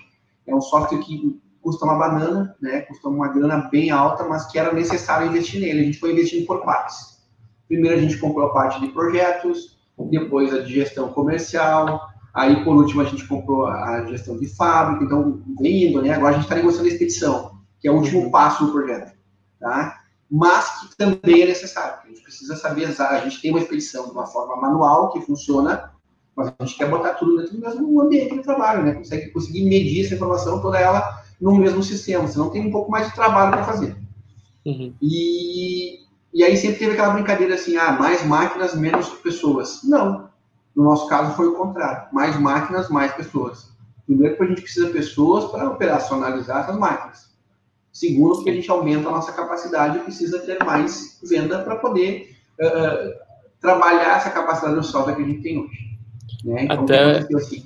[0.47, 2.81] É um software que custa uma banana, né?
[2.81, 5.81] Custa uma grana bem alta, mas que era necessário investir nele.
[5.81, 7.17] A gente foi investindo por partes.
[7.67, 9.75] Primeiro a gente comprou a parte de projetos,
[10.11, 11.99] depois a de gestão comercial,
[12.31, 15.05] aí por último a gente comprou a gestão de fábrica.
[15.05, 16.13] Então, vem indo, né?
[16.13, 18.29] Agora a gente está negociando a expedição, que é o último uhum.
[18.29, 19.17] passo do projeto,
[19.59, 20.01] tá?
[20.29, 21.97] Mas que também é necessário.
[22.03, 25.91] A gente precisa saber, a gente tem uma expedição de uma forma manual que funciona,
[26.35, 28.93] mas a gente quer botar tudo dentro do mesmo ambiente de trabalho, né?
[28.93, 33.07] Consegue conseguir medir essa informação, toda ela no mesmo sistema, senão tem um pouco mais
[33.07, 33.95] de trabalho para fazer.
[34.65, 34.93] Uhum.
[35.01, 35.99] E,
[36.33, 39.81] e aí sempre teve aquela brincadeira assim, ah, mais máquinas, menos pessoas.
[39.83, 40.29] Não.
[40.75, 42.07] No nosso caso foi o contrário.
[42.11, 43.69] Mais máquinas, mais pessoas.
[44.05, 47.33] Primeiro, porque a gente precisa de pessoas para operacionalizar essas máquinas.
[47.91, 52.35] Segundo, porque a gente aumenta a nossa capacidade e precisa ter mais venda para poder
[52.59, 53.25] uh,
[53.61, 55.97] trabalhar essa capacidade software que a gente tem hoje.
[56.43, 56.65] Né?
[56.65, 57.65] Então, até assim,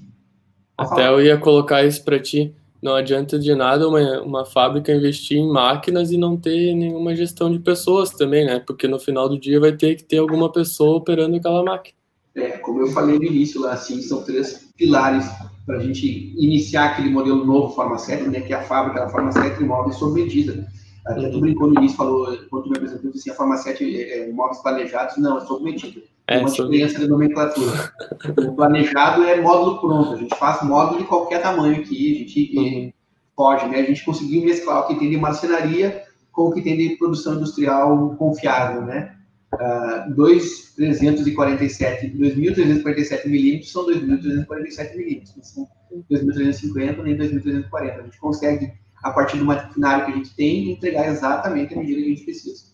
[0.77, 5.37] até eu ia colocar isso para ti não adianta de nada uma, uma fábrica investir
[5.37, 8.59] em máquinas e não ter nenhuma gestão de pessoas também, né?
[8.59, 11.97] Porque no final do dia vai ter que ter alguma pessoa operando aquela máquina.
[12.35, 15.25] É, como eu falei no início lá, assim, são três pilares
[15.65, 19.61] para a gente iniciar aquele modelo novo farmacêutico, né, que é a fábrica da farmacêutica
[19.61, 20.67] imóveis sob medida.
[21.05, 24.31] Até tu brincou no início, falou, quando tu me apresentou, assim, a farmacêutica é, é
[24.31, 26.01] móveis planejados, não, é sob medida.
[26.27, 27.91] É, uma diferença de nomenclatura.
[28.37, 32.57] o planejado é módulo pronto, a gente faz módulo de qualquer tamanho aqui, a gente
[32.57, 32.93] uhum.
[33.35, 36.77] pode, né, a gente conseguiu mesclar o que tem de marcenaria com o que tem
[36.77, 39.15] de produção industrial confiável, né.
[39.55, 45.67] Uh, 2.347, 2.347 milímetros são 2.347 milímetros, não são
[46.11, 47.67] 2.350 nem 2.340.
[47.73, 48.71] A gente consegue,
[49.03, 52.23] a partir do maquinário que a gente tem, entregar exatamente a medida que a gente
[52.23, 52.69] precisa.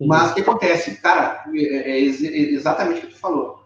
[0.00, 1.00] Mas o que acontece?
[1.00, 3.64] Cara, é, é, é exatamente o que tu falou.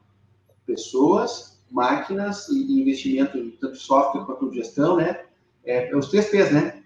[0.64, 5.24] Pessoas, máquinas e investimento, tanto software quanto gestão, né?
[5.64, 6.82] É, é os três P's, né?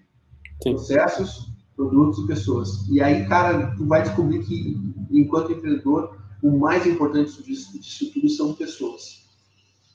[0.62, 0.72] Sim.
[0.72, 2.88] Processos, produtos e pessoas.
[2.90, 4.76] E aí, cara, tu vai descobrir que,
[5.10, 9.24] enquanto empreendedor, o mais importante disso, disso tudo são pessoas.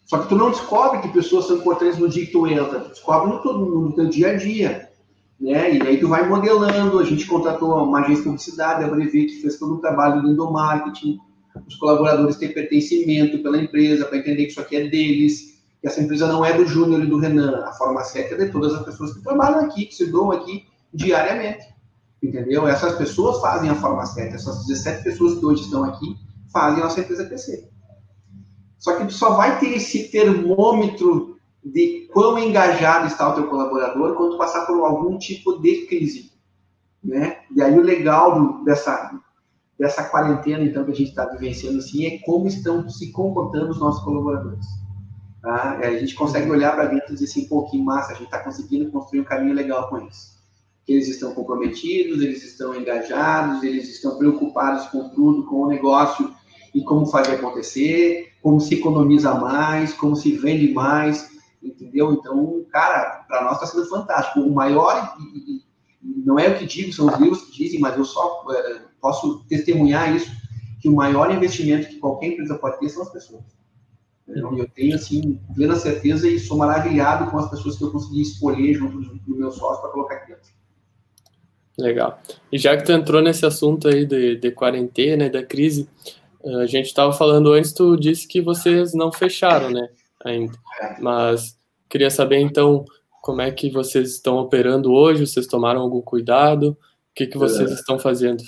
[0.05, 2.89] Só que tu não descobre que pessoas são importantes no dia que tu entra, tu
[2.89, 4.88] descobre no, no, no teu dia a dia.
[5.39, 5.77] Né?
[5.77, 9.41] E aí tu vai modelando, a gente contratou uma agência de publicidade, a Brevet, que
[9.41, 11.17] fez todo o trabalho do endomarketing,
[11.67, 16.01] os colaboradores têm pertencimento pela empresa, para entender que isso aqui é deles, que essa
[16.01, 19.13] empresa não é do Júnior e do Renan, a farmacêutica é de todas as pessoas
[19.13, 21.65] que trabalham aqui, que se doam aqui, diariamente.
[22.21, 22.67] Entendeu?
[22.67, 26.17] Essas pessoas fazem a farmacêutica, essas 17 pessoas que hoje estão aqui
[26.51, 27.69] fazem a nossa empresa crescer.
[28.77, 34.15] Só que tu só vai ter esse termômetro de quão engajado está o teu colaborador
[34.15, 36.31] quando passar por algum tipo de crise.
[37.03, 37.37] Né?
[37.55, 39.19] E aí o legal dessa,
[39.77, 43.79] dessa quarentena, então, que a gente está vivenciando assim, é como estão se comportando os
[43.79, 44.65] nossos colaboradores.
[45.41, 45.77] Tá?
[45.77, 48.91] A gente consegue olhar para dentro e dizer assim, pô, massa, a gente está conseguindo
[48.91, 50.39] construir um caminho legal com isso
[50.91, 56.33] eles estão comprometidos, eles estão engajados, eles estão preocupados com tudo, com o negócio
[56.73, 61.29] e como fazer acontecer, como se economiza mais, como se vende mais,
[61.61, 62.13] entendeu?
[62.13, 64.39] Então, cara, para nós está sendo fantástico.
[64.39, 65.15] O maior,
[66.01, 69.43] não é o que digo, são os livros que dizem, mas eu só é, posso
[69.47, 70.31] testemunhar isso,
[70.81, 73.43] que o maior investimento que qualquer empresa pode ter são as pessoas.
[74.27, 78.21] Então, eu tenho, assim, plena certeza e sou maravilhado com as pessoas que eu consegui
[78.21, 80.59] escolher junto do meu sócio para colocar aqui dentro.
[81.77, 82.19] Legal.
[82.51, 85.89] E já que tu entrou nesse assunto aí de, de quarentena e da crise,
[86.45, 89.89] a gente estava falando antes, tu disse que vocês não fecharam, né,
[90.23, 90.53] ainda.
[90.99, 91.57] Mas
[91.89, 92.85] queria saber, então,
[93.21, 96.77] como é que vocês estão operando hoje, vocês tomaram algum cuidado, o
[97.15, 98.43] que, que vocês estão fazendo?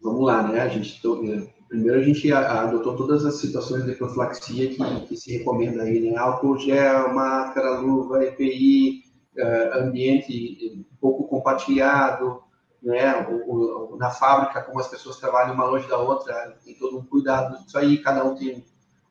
[0.00, 4.68] Vamos lá, né, a gente, eh, primeiro a gente adotou todas as situações de profilaxia
[4.68, 9.02] que, que se recomenda aí, né, álcool gel, máscara, luva, EPI,
[9.36, 12.40] uh, ambiente pouco compartilhado,
[12.82, 13.26] né?
[13.28, 17.04] O, o, na fábrica, como as pessoas trabalham uma longe da outra, tem todo um
[17.04, 18.64] cuidado disso aí, cada um tem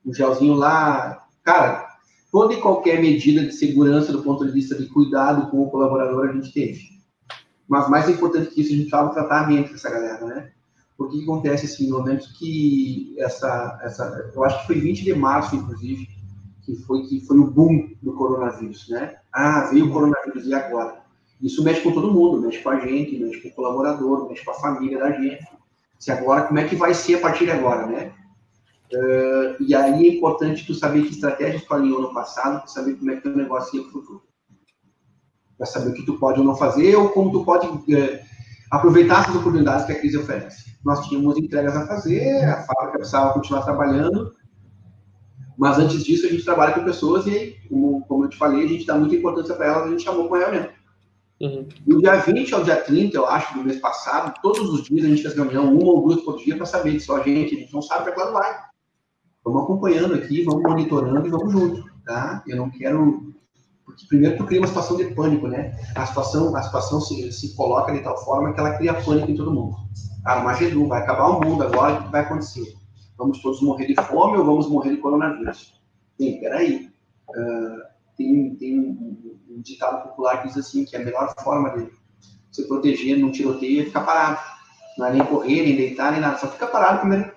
[0.06, 1.25] um gelzinho lá.
[1.46, 1.88] Cara,
[2.32, 6.28] toda e qualquer medida de segurança do ponto de vista de cuidado com o colaborador
[6.28, 6.82] a gente teve.
[7.70, 10.52] Mas mais importante que isso, a gente precisava tratar a mente dessa galera, né?
[10.98, 15.14] Porque que acontece assim, no momento que essa, essa, eu acho que foi 20 de
[15.14, 16.08] março, inclusive,
[16.64, 19.18] que foi que foi o boom do coronavírus, né?
[19.32, 21.04] Ah, veio o coronavírus e agora?
[21.42, 24.52] Isso mexe com todo mundo, mexe com a gente, mexe com o colaborador, mexe com
[24.52, 25.46] a família da gente.
[26.00, 28.14] Se agora, como é que vai ser a partir de agora, né?
[29.60, 33.12] E aí é importante tu saber que estratégia tu alinhou no passado, para saber como
[33.12, 34.24] é que o negócio ia para o futuro.
[35.58, 38.20] Para saber o que tu pode ou não fazer, ou como tu pode uh,
[38.72, 40.76] aproveitar essas oportunidades que a crise oferece.
[40.84, 44.34] Nós tínhamos entregas a fazer, a fábrica precisava continuar trabalhando,
[45.58, 48.68] mas antes disso, a gente trabalha com pessoas e, como, como eu te falei, a
[48.68, 50.68] gente dá muita importância para elas, a gente chamou uma reunião.
[51.40, 51.68] Uhum.
[51.86, 55.10] Do dia 20 ao dia 30, eu acho, do mês passado, todos os dias a
[55.10, 57.60] gente fez reunião, uma ou duas por dia, para saber que só a gente, a
[57.60, 58.65] gente não sabe para quando vai.
[59.46, 62.44] Vamos acompanhando aqui, vamos monitorando e vamos junto, tá?
[62.48, 63.34] Eu não quero.
[63.86, 65.78] Porque primeiro tu cria uma situação de pânico, né?
[65.96, 69.36] A situação, a situação se, se coloca de tal forma que ela cria pânico em
[69.36, 69.76] todo mundo.
[70.26, 72.76] Ah, Magedum, vai acabar o mundo agora, o que vai acontecer?
[73.18, 75.82] vamos todos morrer de fome ou vamos morrer de coronavírus?
[76.20, 76.90] Sim, peraí.
[77.30, 77.82] Uh,
[78.18, 81.90] tem, tem um, um, ditado popular que diz assim, que a melhor forma de
[82.52, 84.40] se proteger num tiroteio é ficar parado.
[84.98, 86.38] Não é nem correr, nem deitar, nem nada.
[86.38, 87.32] Só fica parado primeiro.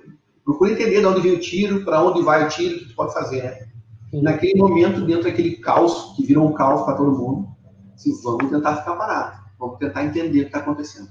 [0.49, 2.95] Procura entender de onde veio o tiro, para onde vai o tiro, o que tu
[2.95, 3.69] pode fazer, né?
[4.23, 7.49] Naquele momento, dentro daquele caos, que virou um caos para todo mundo,
[7.95, 9.43] se vamos tentar ficar parado.
[9.59, 11.11] Vamos tentar entender o que está acontecendo.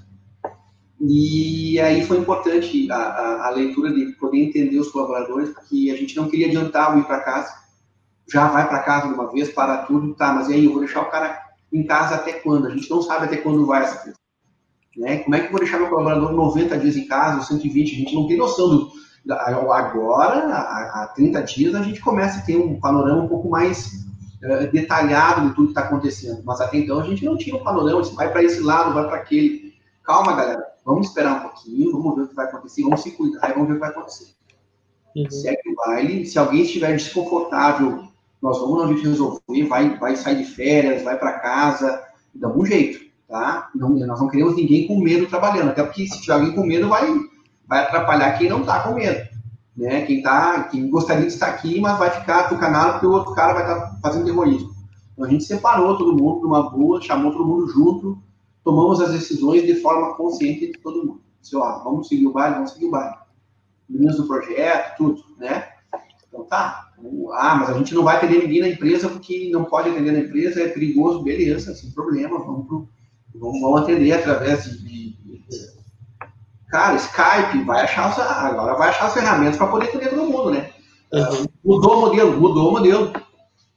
[1.00, 5.96] E aí foi importante a, a, a, leitura de poder entender os colaboradores, porque a
[5.96, 7.54] gente não queria adiantar o ir para casa.
[8.28, 11.02] Já vai para casa de uma vez, para tudo, tá, mas aí eu vou deixar
[11.02, 11.38] o cara
[11.72, 12.66] em casa até quando?
[12.66, 14.18] A gente não sabe até quando vai essa coisa.
[14.96, 15.18] Né?
[15.18, 17.94] Como é que eu vou deixar meu colaborador 90 dias em casa, ou 120?
[17.94, 18.98] A gente não tem noção do.
[19.30, 24.06] Agora, há 30 dias, a gente começa a ter um panorama um pouco mais
[24.42, 26.42] uh, detalhado de tudo que está acontecendo.
[26.44, 29.06] Mas até então a gente não tinha um panorama, se vai para esse lado, vai
[29.06, 29.74] para aquele.
[30.02, 33.50] Calma, galera, vamos esperar um pouquinho, vamos ver o que vai acontecer, vamos se cuidar
[33.50, 34.28] e vamos ver o que vai acontecer.
[35.14, 35.30] Uhum.
[35.30, 38.04] Segue o baile, se alguém estiver desconfortável,
[38.40, 42.02] nós vamos a gente resolver, vai, vai sair de férias, vai para casa,
[42.34, 43.68] dá um jeito, tá?
[43.74, 46.88] Não, nós não queremos ninguém com medo trabalhando, até porque se tiver alguém com medo,
[46.88, 47.06] vai,
[47.68, 49.28] vai atrapalhar quem não está com medo
[49.78, 50.04] né?
[50.04, 53.54] Quem tá, quem gostaria de estar aqui, mas vai ficar canal porque o outro cara
[53.54, 54.74] vai estar tá fazendo terrorismo.
[55.12, 58.20] Então a gente separou todo mundo numa boa, chamou todo mundo junto,
[58.64, 61.20] tomamos as decisões de forma consciente de todo mundo.
[61.40, 63.14] Disse, ó, vamos seguir o baile, vamos seguir o baile.
[63.88, 65.68] Meninos do projeto, tudo, né?
[66.26, 66.90] Então tá.
[67.34, 70.18] Ah, mas a gente não vai atender ninguém na empresa porque não pode atender na
[70.18, 72.88] empresa, é perigoso, beleza, sem problema, vamos, pro,
[73.32, 75.27] vamos, vamos atender através de, de
[76.68, 80.70] Cara, Skype vai achar agora vai achar as ferramentas para poder atender todo mundo, né?
[81.12, 81.46] Uhum.
[81.64, 83.12] Mudou o modelo, mudou o modelo,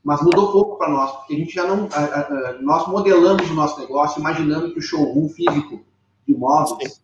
[0.04, 3.54] mas mudou pouco para nós, porque a gente já não, a, a, nós modelamos o
[3.54, 5.82] nosso negócio, imaginando que o showroom físico
[6.28, 7.00] de imóveis Sim.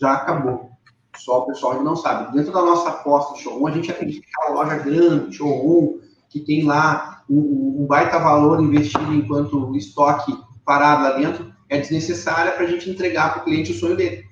[0.00, 0.70] já acabou.
[1.16, 2.32] Só o pessoal que não sabe.
[2.32, 5.98] Dentro da nossa aposta de showroom, a gente acredita que é uma loja grande, showroom,
[6.30, 12.52] que tem lá um, um baita valor investido enquanto estoque parado lá dentro, é desnecessária
[12.52, 14.24] para a gente entregar para o cliente o sonho dele.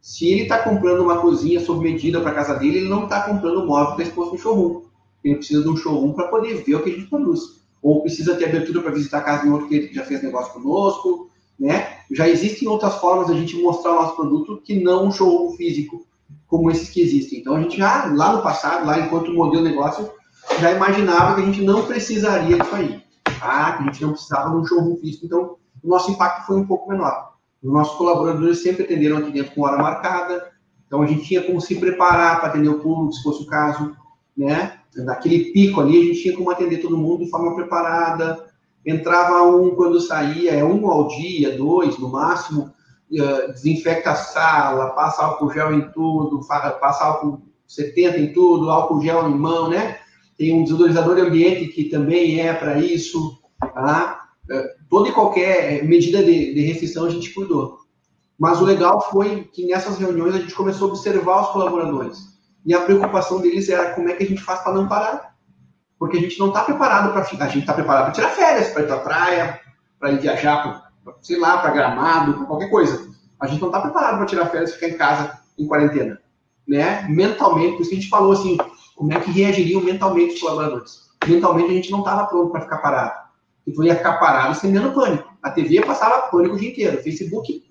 [0.00, 3.62] Se ele está comprando uma cozinha sob medida para casa dele, ele não está comprando
[3.62, 4.82] um móvel que está exposto no showroom.
[5.24, 7.58] Ele precisa de um showroom para poder ver o que a gente produz.
[7.82, 10.22] Ou precisa ter abertura para visitar a casa de um outro cliente que já fez
[10.22, 11.30] negócio conosco.
[11.58, 11.98] Né?
[12.10, 15.52] Já existem outras formas de a gente mostrar o nosso produto que não um showroom
[15.56, 16.06] físico,
[16.46, 17.40] como esses que existem.
[17.40, 20.08] Então a gente já, lá no passado, lá enquanto modelo de negócio,
[20.60, 23.02] já imaginava que a gente não precisaria disso aí.
[23.40, 25.26] Ah, a gente não precisava de um showroom físico.
[25.26, 27.27] Então o nosso impacto foi um pouco menor.
[27.62, 30.52] Os nossos colaboradores sempre atenderam aqui dentro com hora marcada,
[30.86, 33.94] então a gente tinha como se preparar para atender o público, se fosse o caso,
[34.36, 34.78] né?
[34.96, 38.46] Naquele pico ali, a gente tinha como atender todo mundo de forma preparada.
[38.86, 42.72] Entrava um quando saía, é um ao dia, dois no máximo,
[43.12, 49.02] eh, desinfecta a sala, passa álcool gel em tudo, passa álcool 70 em tudo, álcool
[49.02, 49.98] gel em mão, né?
[50.38, 54.27] Tem um desodorizador de ambiente que também é para isso, tá?
[54.88, 57.78] Toda e qualquer medida de, de restrição a gente cuidou.
[58.38, 62.18] Mas o legal foi que nessas reuniões a gente começou a observar os colaboradores.
[62.64, 65.36] E a preocupação deles era como é que a gente faz para não parar.
[65.98, 68.82] Porque a gente não está preparado para A gente está preparado para tirar férias, para
[68.82, 69.60] ir para a praia,
[69.98, 70.62] para ir viajar,
[71.02, 73.08] pra, sei lá, para gramado, para qualquer coisa.
[73.40, 76.20] A gente não está preparado para tirar férias e ficar em casa em quarentena.
[76.66, 77.06] Né?
[77.08, 78.56] Mentalmente, por isso que a gente falou assim,
[78.94, 81.08] como é que reagiriam mentalmente os colaboradores.
[81.26, 83.27] Mentalmente a gente não estava pronto para ficar parado.
[83.68, 85.28] Então ia ficar parado estendendo pânico.
[85.42, 87.02] A TV passava pânico o dia inteiro.
[87.02, 87.62] Facebook,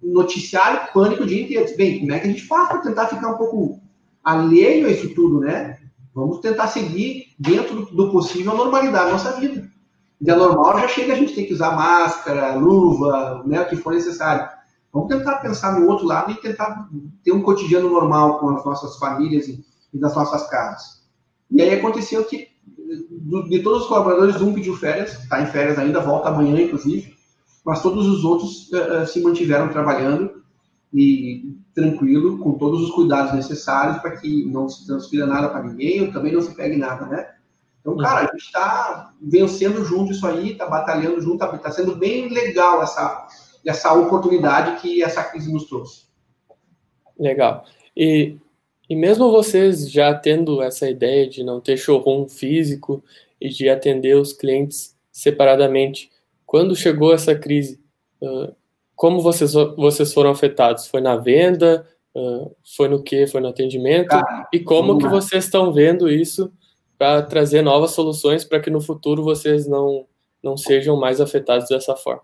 [0.00, 1.76] noticiário, pânico o dia inteiro.
[1.76, 3.80] Bem, como é que a gente faz para tentar ficar um pouco
[4.22, 5.78] alheio a isso tudo, né?
[6.14, 9.68] Vamos tentar seguir dentro do possível a normalidade da nossa vida.
[10.20, 13.76] E a normal já chega a gente ter que usar máscara, luva, né, o que
[13.76, 14.48] for necessário.
[14.92, 16.88] Vamos tentar pensar no outro lado e tentar
[17.24, 21.02] ter um cotidiano normal com as nossas famílias e, e nossas casas.
[21.50, 22.53] E aí aconteceu que
[23.48, 27.14] de todos os colaboradores, um pediu férias, está em férias ainda, volta amanhã, inclusive,
[27.64, 30.42] mas todos os outros uh, se mantiveram trabalhando
[30.92, 36.02] e tranquilo, com todos os cuidados necessários para que não se transfira nada para ninguém,
[36.02, 37.34] ou também não se pegue nada, né?
[37.80, 41.96] Então, cara, a gente está vencendo junto isso aí, está batalhando junto, está tá sendo
[41.96, 43.26] bem legal essa,
[43.66, 46.04] essa oportunidade que essa crise nos trouxe.
[47.18, 47.64] Legal.
[47.96, 48.38] E
[48.88, 53.02] e mesmo vocês já tendo essa ideia de não ter showroom físico
[53.40, 56.10] e de atender os clientes separadamente,
[56.44, 57.80] quando chegou essa crise,
[58.94, 60.86] como vocês, vocês foram afetados?
[60.86, 61.88] Foi na venda?
[62.76, 63.26] Foi no que?
[63.26, 64.14] Foi no atendimento?
[64.52, 66.52] e como que vocês estão vendo isso
[66.98, 70.06] para trazer novas soluções para que no futuro vocês não,
[70.42, 72.22] não sejam mais afetados dessa forma?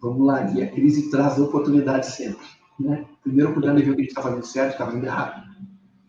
[0.00, 2.46] Vamos lá, e a crise traz oportunidades sempre.
[2.78, 3.04] Né?
[3.22, 5.45] Primeiro, cuidando de ver o que a gente está fazendo certo, está fazendo errado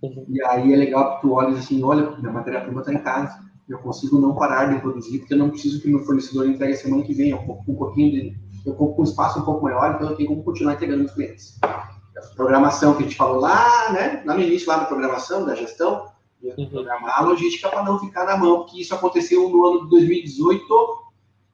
[0.02, 0.26] Uhum.
[0.30, 3.80] E aí é legal que tu olha assim, olha, minha matéria-prima está em casa, eu
[3.80, 7.04] consigo não parar de produzir, porque eu não preciso que meu fornecedor entregue a semana
[7.04, 9.96] que vem, eu compro um pouquinho de, eu compro com um espaço um pouco maior,
[9.96, 11.58] então eu tenho como continuar entregando os clientes.
[11.64, 15.56] A programação que a gente falou lá, né, lá no início lá da programação, da
[15.56, 16.08] gestão,
[16.42, 16.70] uhum.
[16.70, 20.66] programar a logística para não ficar na mão, porque isso aconteceu no ano de 2018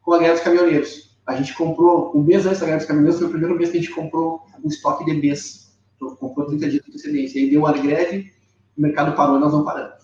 [0.02, 1.14] com a guerra dos caminhoneiros.
[1.26, 3.78] A gente comprou, um mês antes da guerra dos caminhoneiros, foi o primeiro mês que
[3.78, 5.64] a gente comprou um estoque de mês
[6.12, 7.42] comprou 30 dias de antecedência.
[7.42, 8.33] Aí deu a greve,
[8.78, 10.04] o mercado parou e nós não paramos.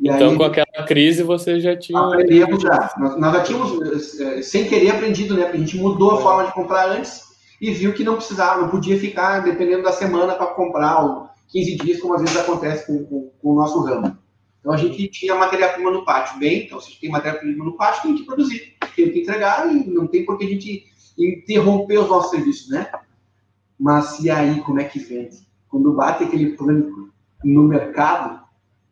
[0.00, 1.98] E então, aí, com aquela crise, você já tinha.
[1.98, 2.94] Aprendemos já.
[2.98, 5.44] Nós, nós já tínhamos, eh, sem querer, aprendido, né?
[5.44, 6.22] Porque a gente mudou a é.
[6.22, 7.22] forma de comprar antes
[7.60, 11.76] e viu que não precisava, não podia ficar dependendo da semana para comprar, ou 15
[11.76, 14.06] dias, como às vezes acontece com, com, com, o nosso ramo.
[14.06, 14.18] Então,
[14.60, 16.38] Então a gente tinha matéria-prima no pátio.
[16.38, 19.74] Bem, então se a gente tem matéria-prima no pátio, tem que produzir, tem que entregar
[19.74, 20.86] e não tem por que a gente
[21.18, 22.88] interromper os nossos serviços, né?
[23.78, 25.38] Mas e aí, como é que vende?
[25.68, 27.10] Quando bate aquele pânico
[27.44, 28.40] no mercado,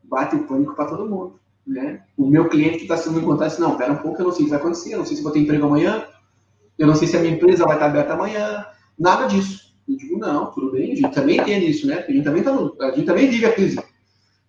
[0.05, 2.03] bate o pânico para todo mundo, né?
[2.17, 4.43] O meu cliente que está sendo encontrado disse, não, pera um pouco, eu não sei
[4.43, 6.05] o que vai acontecer, eu não sei se vou ter emprego amanhã,
[6.79, 8.67] eu não sei se a minha empresa vai estar aberta amanhã,
[8.99, 9.75] nada disso.
[9.89, 12.05] Eu digo, não, tudo bem, a gente também tem isso, né?
[12.07, 13.79] A gente também, tá no, a gente também vive a crise.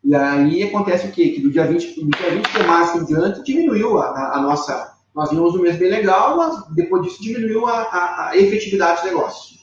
[0.03, 1.29] E aí acontece o quê?
[1.29, 4.41] Que do dia 20, do dia 20 de março em diante diminuiu a, a, a
[4.41, 4.95] nossa.
[5.13, 9.07] Nós vimos um mês bem legal, mas depois disso diminuiu a, a, a efetividade do
[9.07, 9.57] negócio.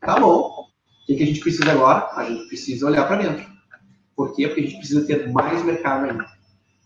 [0.00, 0.64] Tá bom.
[1.02, 2.08] O que, que a gente precisa agora?
[2.14, 3.53] A gente precisa olhar para dentro.
[4.16, 4.46] Por quê?
[4.46, 6.26] Porque a gente precisa ter mais mercado ainda.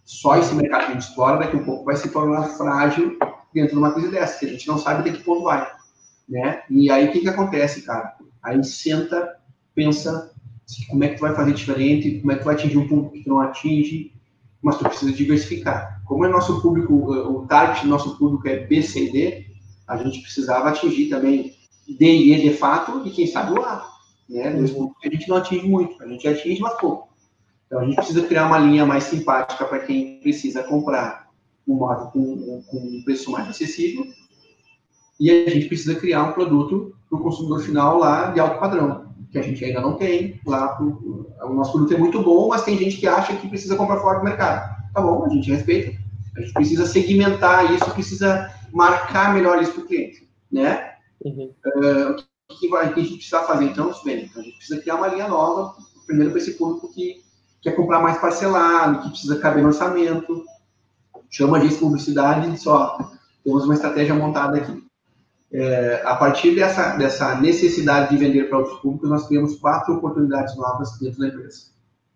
[0.05, 3.19] Só esse mercado que a gente explora daqui a um pouco vai se tornar frágil
[3.53, 5.71] dentro de uma crise dessa, que a gente não sabe até que ponto vai.
[6.29, 6.63] Né?
[6.71, 8.15] E aí o que, que acontece, cara?
[8.43, 9.37] Aí a gente senta,
[9.75, 10.33] pensa
[10.89, 13.13] como é que tu vai fazer diferente, como é que tu vai atingir um público
[13.13, 14.13] que tu não atinge,
[14.63, 16.03] mas tu precisa diversificar.
[16.05, 19.47] Como é nosso público, o target do nosso público é B, C e D,
[19.87, 21.55] a gente precisava atingir também
[21.89, 23.91] D e E de fato e quem sabe o A.
[24.29, 24.51] Né?
[24.51, 27.08] Dois públicos que a gente não atinge muito, a gente atinge, mas pouco.
[27.69, 31.29] Então a gente precisa criar uma linha mais simpática para quem precisa comprar
[31.69, 34.07] um móvel com, com um preço mais acessível
[35.21, 39.09] e a gente precisa criar um produto para o consumidor final lá de alto padrão
[39.31, 40.41] que a gente ainda não tem.
[40.47, 43.77] Lá pro, o nosso produto é muito bom, mas tem gente que acha que precisa
[43.77, 44.77] comprar fora do mercado.
[44.93, 45.99] Tá bom, a gente respeita.
[46.37, 50.93] A gente precisa segmentar isso, precisa marcar melhor isso para o cliente, né?
[51.25, 51.53] Uhum.
[51.67, 52.17] Uh,
[52.51, 53.93] o que, vai, que a gente precisa fazer então?
[54.05, 55.75] Bem, então a gente precisa criar uma linha nova,
[56.07, 57.23] primeiro para esse público que
[57.63, 60.45] quer comprar mais parcelado, que precisa caber no orçamento.
[61.31, 62.99] Chama disso publicidade, só
[63.45, 64.83] temos uma estratégia montada aqui.
[65.51, 70.57] É, a partir dessa, dessa necessidade de vender para outros públicos, nós criamos quatro oportunidades
[70.57, 71.69] novas dentro da empresa.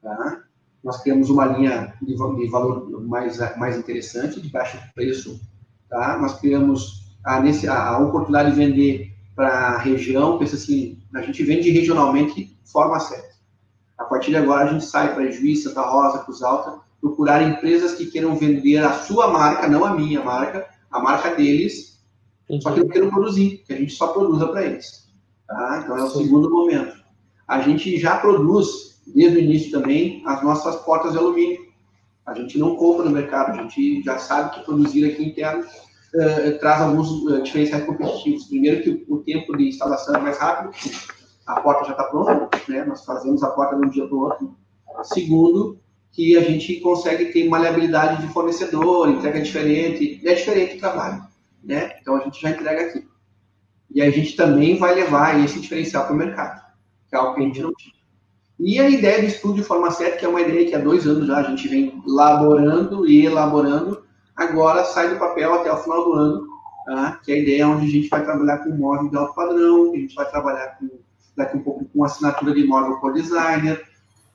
[0.03, 0.43] Tá?
[0.85, 5.41] Nós criamos uma linha de, de, valor mais, mais interessante, de baixo preço.
[5.89, 6.19] Tá?
[6.19, 11.43] Nós criamos a, a, a oportunidade de vender para a região, pensa assim, a gente
[11.43, 13.33] vende regionalmente forma certa.
[14.23, 17.97] A partir de agora, a gente sai para Juiz, Santa Rosa, Cruz Alta, procurar empresas
[17.97, 22.01] que queiram vender a sua marca, não a minha marca, a marca deles,
[22.61, 25.09] só que eu quero produzir, que a gente só produza para eles.
[25.49, 25.81] Tá?
[25.83, 26.23] Então é o Sim.
[26.23, 27.03] segundo momento.
[27.49, 31.59] A gente já produz, desde o início também, as nossas portas de alumínio.
[32.25, 36.59] A gente não compra no mercado, a gente já sabe que produzir aqui interno uh,
[36.61, 38.45] traz alguns uh, diferenciais competitivos.
[38.45, 40.73] Primeiro que o, tempo de instalação é mais rápido,
[41.53, 42.85] a porta já está pronta, né?
[42.85, 44.57] nós fazemos a porta de um dia para o outro.
[45.03, 45.79] Segundo,
[46.11, 51.33] que a gente consegue ter maleabilidade de fornecedor, entrega diferente, é diferente o trabalho
[51.63, 51.93] né?
[52.01, 53.07] Então a gente já entrega aqui.
[53.95, 56.63] E a gente também vai levar esse diferencial para o mercado,
[57.09, 57.95] que é algo que a gente não tinha.
[58.59, 61.27] E a ideia do estúdio Forma 7, que é uma ideia que há dois anos
[61.27, 64.03] já a gente vem elaborando e elaborando,
[64.37, 66.47] agora sai do papel até o final do ano,
[66.87, 67.21] tá?
[67.23, 69.97] que é a ideia onde a gente vai trabalhar com móvel de alto padrão, que
[69.97, 70.89] a gente vai trabalhar com,
[71.37, 73.83] daqui um pouco com assinatura de móvel por designer,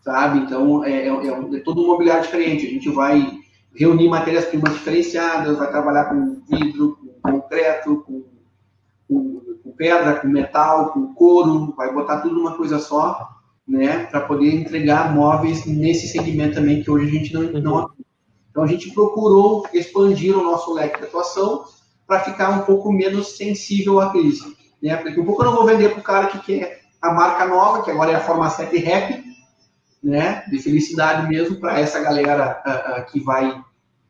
[0.02, 0.40] sabe?
[0.40, 2.66] Então, é, é, é, é todo um mobiliário diferente.
[2.66, 3.40] A gente vai
[3.76, 8.24] reunir matérias-primas diferenciadas, vai trabalhar com vidro, concreto, com,
[9.08, 13.30] com, com, pedra, com metal, com couro, vai botar tudo numa coisa só,
[13.68, 17.92] né, para poder entregar móveis nesse segmento também que hoje a gente não, não
[18.50, 21.66] Então a gente procurou expandir o nosso leque de atuação
[22.08, 24.96] para ficar um pouco menos sensível à crise, né?
[24.96, 27.84] Porque um pouco eu não vou vender para o cara que quer a marca nova,
[27.84, 29.24] que agora é a Forma 7 Rap,
[30.04, 33.62] né, de felicidade mesmo para essa galera que vai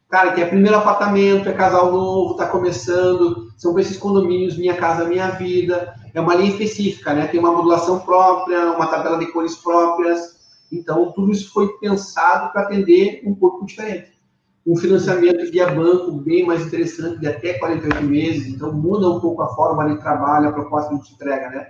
[0.10, 5.04] Cara, que é primeiro apartamento, é casal novo, está começando, são esses condomínios Minha Casa
[5.04, 5.94] Minha Vida.
[6.14, 7.28] É uma linha específica, né?
[7.28, 10.38] Tem uma modulação própria, uma tabela de cores próprias.
[10.72, 14.14] Então, tudo isso foi pensado para atender um pouco diferente.
[14.66, 18.48] Um financiamento via banco bem mais interessante, de até 48 meses.
[18.48, 21.68] Então, muda um pouco a forma de trabalho, a proposta que a gente entrega, né?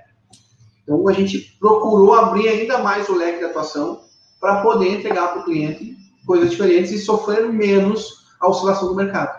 [0.88, 4.06] Então, a gente procurou abrir ainda mais o leque de atuação
[4.40, 9.38] para poder entregar para o cliente coisas diferentes e sofrer menos a oscilação do mercado.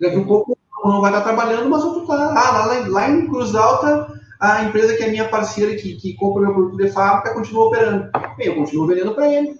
[0.00, 2.14] Daqui um pouco não vai estar trabalhando, mas outro está.
[2.14, 6.42] Ah, lá, lá em Cruz Alta, a empresa que é minha parceira, que, que compra
[6.42, 8.10] meu produto de fábrica, continua operando.
[8.36, 9.58] Bem, eu continuo vendendo para ele.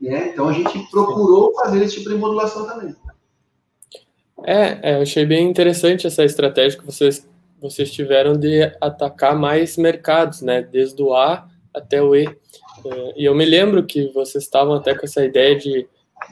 [0.00, 0.30] Né?
[0.32, 2.94] Então a gente procurou fazer esse tipo de modulação também.
[4.42, 7.28] É, é, eu achei bem interessante essa estratégia que vocês,
[7.60, 10.62] vocês tiveram de atacar mais mercados, né?
[10.62, 12.24] Desde o A até o E.
[12.26, 15.86] É, e eu me lembro que vocês estavam até com essa ideia de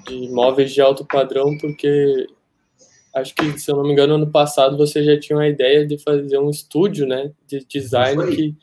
[0.06, 2.26] de móveis de alto padrão, porque
[3.14, 5.98] acho que, se eu não me engano, ano passado você já tinha uma ideia de
[5.98, 8.56] fazer um estúdio, né, de design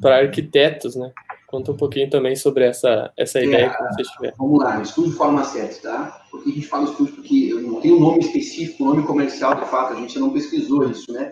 [0.00, 1.12] para arquitetos, né?
[1.46, 4.34] Conta um pouquinho também sobre essa, essa é, ideia que vocês tiveram.
[4.38, 6.24] Vamos lá, estúdio forma 7, tá?
[6.30, 7.14] Por que a gente fala estúdio?
[7.14, 10.90] Porque não tem um nome específico, um nome comercial, de fato, a gente não pesquisou
[10.90, 11.30] isso, né?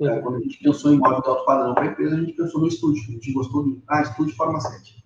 [0.00, 0.22] Uhum.
[0.22, 2.60] Quando a gente pensou em móvel de alto padrão para a empresa, a gente pensou
[2.60, 3.02] no estúdio.
[3.08, 5.04] A gente gostou de, ah, estúdio 7.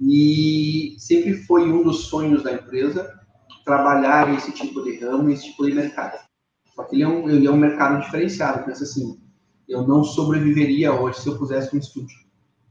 [0.00, 3.20] E sempre foi um dos sonhos da empresa
[3.64, 6.18] trabalhar esse tipo de ramo, esse tipo de mercado.
[6.74, 9.20] Só que ele é um, ele é um mercado diferenciado, pensa assim,
[9.68, 12.16] eu não sobreviveria hoje se eu pusesse um estúdio,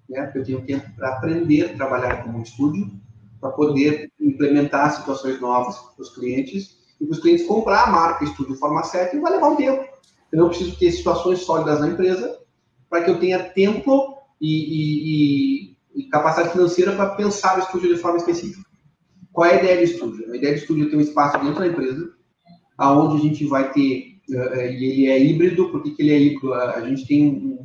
[0.10, 0.24] né?
[0.24, 2.92] Porque eu tenho tempo para aprender a trabalhar como um estúdio,
[3.40, 8.26] para poder implementar situações novas para os clientes e para os clientes comprar a marca
[8.26, 9.89] Estúdio 7 vai levar um tempo.
[10.30, 12.40] Então, eu preciso ter situações sólidas na empresa
[12.90, 18.02] para que eu tenha tempo e, e, e capacidade financeira para pensar o estúdio de
[18.02, 18.68] forma específica.
[19.32, 20.32] Qual é a ideia do estúdio?
[20.32, 22.14] A ideia do estúdio é ter um espaço dentro da empresa,
[22.78, 26.20] aonde a gente vai ter, uh, e ele é híbrido, por que, que ele é
[26.20, 26.54] híbrido?
[26.54, 27.60] A gente tem,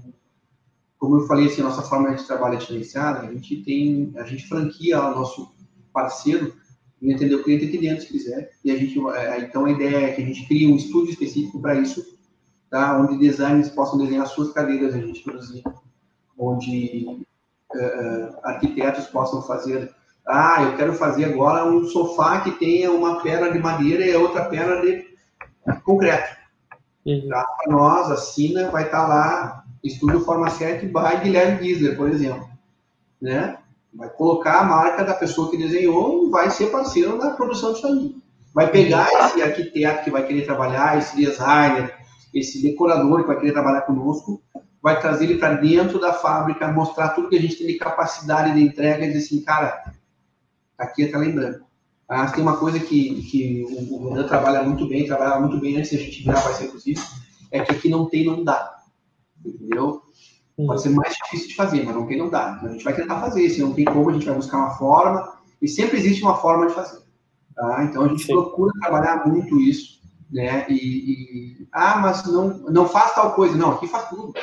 [0.98, 4.24] como eu falei, assim, a nossa forma de trabalho é diferenciada, a gente tem, a
[4.24, 5.54] gente franquia o nosso
[5.92, 6.54] parceiro
[7.02, 8.98] entender o cliente aqui dentro, se quiser, e a gente,
[9.42, 12.13] então a ideia é que a gente crie um estúdio específico para isso,
[12.70, 12.98] tá?
[12.98, 15.62] onde designers possam desenhar suas cadeiras, a gente produzir,
[16.38, 17.24] onde
[17.74, 19.94] uh, arquitetos possam fazer
[20.26, 24.46] ah, eu quero fazer agora um sofá que tenha uma perna de madeira e outra
[24.46, 25.06] perna de
[25.84, 26.36] concreto.
[27.04, 27.28] Uhum.
[27.28, 32.08] Para nós, a Sina vai estar tá lá, Estúdio Forma 7 by Guilherme Gisler, por
[32.08, 32.48] exemplo.
[33.20, 33.58] Né?
[33.92, 37.86] Vai colocar a marca da pessoa que desenhou e vai ser parceiro na produção disso
[37.86, 38.16] aí.
[38.54, 41.94] Vai pegar esse arquiteto que vai querer trabalhar, esse designer,
[42.34, 44.42] esse decorador que vai querer trabalhar conosco,
[44.82, 48.52] vai trazer ele para dentro da fábrica, mostrar tudo que a gente tem de capacidade
[48.54, 49.94] de entrega e dizer assim, cara,
[50.76, 51.64] aqui é lembrando.
[52.08, 55.90] Ah, tem uma coisa que, que o Renan trabalha muito bem, trabalha muito bem antes
[55.90, 57.00] de a gente virar parceiro, inclusive,
[57.50, 58.76] é que aqui não tem, não dá.
[59.44, 60.02] Entendeu?
[60.56, 62.54] Pode ser mais difícil de fazer, mas não tem, não dá.
[62.56, 63.48] Então, a gente vai tentar fazer.
[63.48, 65.34] Se não tem como, a gente vai buscar uma forma.
[65.60, 67.02] E sempre existe uma forma de fazer.
[67.56, 67.84] Tá?
[67.84, 68.34] Então, a gente Sim.
[68.34, 70.00] procura trabalhar muito isso.
[70.30, 70.66] Né?
[70.68, 73.56] E, e, ah, mas não, não faz tal coisa.
[73.56, 74.34] Não, aqui faz tudo.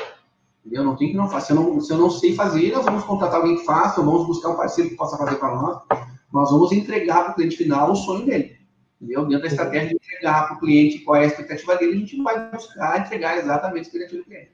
[0.66, 0.84] Entendeu?
[0.84, 1.48] Não tem que não fazer.
[1.48, 4.06] Se eu não, se eu não sei fazer, nós vamos contratar alguém que faça, ou
[4.06, 5.82] vamos buscar um parceiro que possa fazer para nós
[6.32, 8.58] nós vamos entregar para o cliente final o sonho dele.
[9.00, 9.26] Entendeu?
[9.26, 12.22] Dentro da estratégia de entregar para o cliente qual é a expectativa dele, a gente
[12.22, 14.52] vai buscar entregar exatamente o que ele do cliente.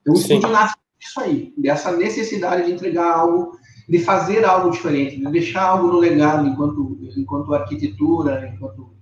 [0.00, 5.16] Então, o estúdio nasce disso aí, dessa necessidade de entregar algo, de fazer algo diferente,
[5.16, 8.94] de deixar algo no legado enquanto, enquanto arquitetura, enquanto,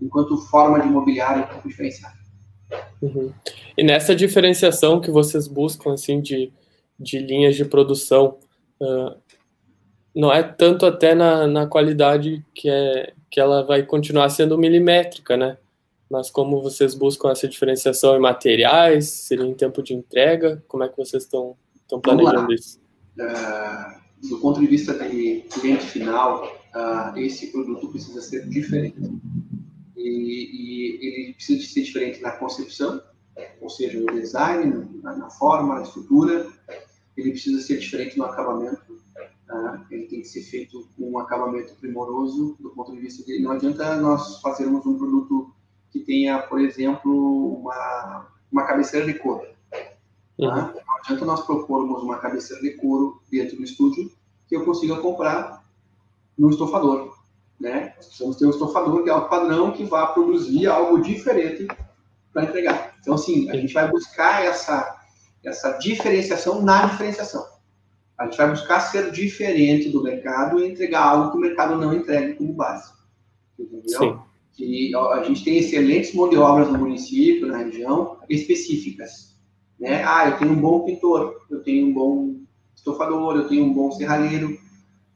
[0.00, 2.16] enquanto forma de imobiliário um pouco diferenciada.
[3.00, 3.32] Uhum.
[3.76, 6.52] E nessa diferenciação que vocês buscam, assim, de,
[6.98, 8.38] de linhas de produção,
[8.80, 9.16] uh,
[10.14, 15.36] não é tanto até na, na qualidade que, é, que ela vai continuar sendo milimétrica,
[15.36, 15.56] né?
[16.10, 20.88] Mas como vocês buscam essa diferenciação em materiais, seria em tempo de entrega, como é
[20.88, 22.80] que vocês estão, estão planejando isso?
[23.18, 26.44] Uh, do ponto de vista de cliente final,
[26.74, 28.96] uh, esse produto precisa ser diferente.
[29.98, 33.02] E, e, ele precisa ser diferente na concepção,
[33.60, 36.46] ou seja, no design, na, na forma, na estrutura.
[37.16, 38.98] Ele precisa ser diferente no acabamento
[39.48, 39.86] Tá?
[39.90, 43.42] Ele tem que ser feito com um acabamento primoroso do ponto de vista dele.
[43.42, 45.54] Não adianta nós fazermos um produto
[45.90, 49.46] que tenha, por exemplo, uma, uma cabeceira de couro.
[49.70, 49.78] Tá?
[50.38, 50.46] Uhum.
[50.46, 54.12] Não adianta nós propormos uma cabeceira de couro dentro do estúdio
[54.46, 55.66] que eu consiga comprar
[56.36, 57.17] no estofador.
[57.60, 57.92] Né?
[57.96, 61.66] Nós precisamos ter um estofador é alto padrão que vá produzir algo diferente
[62.32, 62.96] para entregar.
[63.00, 64.96] Então, assim, a gente vai buscar essa,
[65.44, 67.44] essa diferenciação na diferenciação.
[68.16, 71.94] A gente vai buscar ser diferente do mercado e entregar algo que o mercado não
[71.94, 72.92] entrega como base.
[73.58, 73.98] Entendeu?
[73.98, 74.18] Sim.
[74.52, 79.36] Que a gente tem excelentes mão de obras no município, na região, específicas.
[79.78, 80.02] Né?
[80.04, 82.40] Ah, eu tenho um bom pintor, eu tenho um bom
[82.74, 84.58] estofador, eu tenho um bom serralheiro.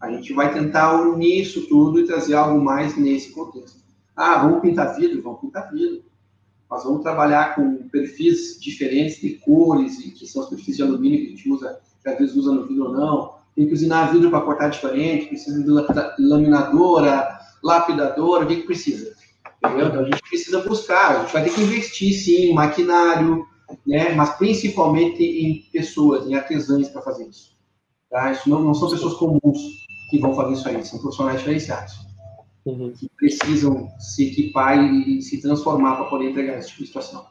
[0.02, 3.80] A gente vai tentar unir isso tudo e trazer algo mais nesse contexto.
[4.16, 5.22] Ah, vamos pintar vidro?
[5.22, 6.02] Vamos pintar vidro.
[6.68, 11.26] Nós vamos trabalhar com perfis diferentes de cores, que são os perfis de alumínio que
[11.26, 13.34] a gente usa que às vezes usa no vidro ou não.
[13.54, 15.70] Tem que usinar vidro para cortar diferente, precisa de
[16.18, 19.14] laminadora, lapidadora, o que, que precisa?
[19.64, 19.86] Entendeu?
[19.86, 23.46] Então a gente precisa buscar, a gente vai ter que investir sim em maquinário,
[23.86, 24.12] né?
[24.16, 27.52] mas principalmente em pessoas, em artesãos para fazer isso.
[28.10, 28.32] Tá?
[28.32, 29.82] Isso não, não, são pessoas comuns
[30.12, 31.94] que vão fazer isso aí, são profissionais diferenciados.
[32.66, 32.92] Uhum.
[32.92, 37.24] Que precisam se equipar e, e se transformar para poder entregar esse tipo de situação.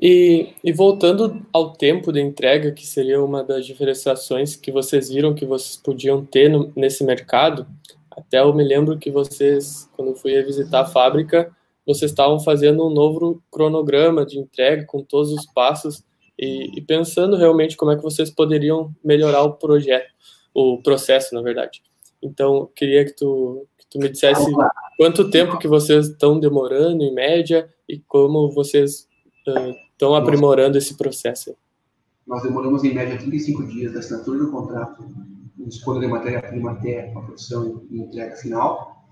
[0.00, 5.34] E, e, voltando ao tempo de entrega, que seria uma das diferenciações que vocês viram
[5.34, 7.64] que vocês podiam ter no, nesse mercado,
[8.10, 11.54] até eu me lembro que vocês, quando fui visitar a fábrica,
[11.86, 16.02] vocês estavam fazendo um novo cronograma de entrega com todos os passos,
[16.36, 20.10] e, e, pensando realmente como é que vocês poderiam melhorar o projeto,
[20.54, 21.82] o processo, na verdade.
[22.22, 24.46] Então, queria que tu, que tu me dissesse
[24.96, 30.96] quanto tempo que vocês estão demorando, em média, e como vocês estão uh, aprimorando esse
[30.96, 31.56] processo.
[32.26, 35.04] Nós demoramos, em média, 35 dias da assinatura do contrato,
[35.66, 39.04] escolha de matéria-prima até a produção e entrega final.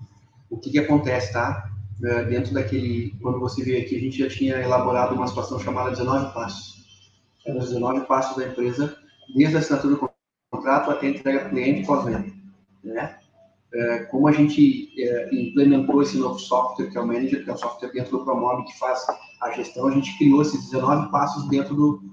[0.49, 1.69] O que, que acontece, tá?
[2.29, 6.33] Dentro daquele, quando você veio aqui, a gente já tinha elaborado uma situação chamada 19
[6.33, 6.81] passos.
[7.45, 8.95] Eram os 19 passos da empresa,
[9.35, 10.10] desde a assinatura do
[10.61, 12.25] contrato até entrega cliente pós-venda.
[12.83, 13.15] Né?
[13.73, 17.53] É, como a gente é, implementou esse novo software, que é o Manager, que é
[17.53, 19.05] o software dentro do Promob que faz
[19.41, 22.03] a gestão, a gente criou esses 19 passos dentro do,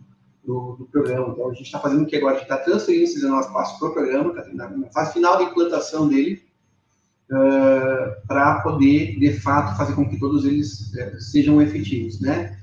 [0.45, 1.29] do, do programa.
[1.29, 2.37] Então, a gente está fazendo o que agora?
[2.37, 5.45] A gente está transferindo esses 19 passos para o programa, está na fase final de
[5.45, 6.43] implantação dele,
[7.31, 12.57] uh, para poder, de fato, fazer com que todos eles uh, sejam efetivos, né?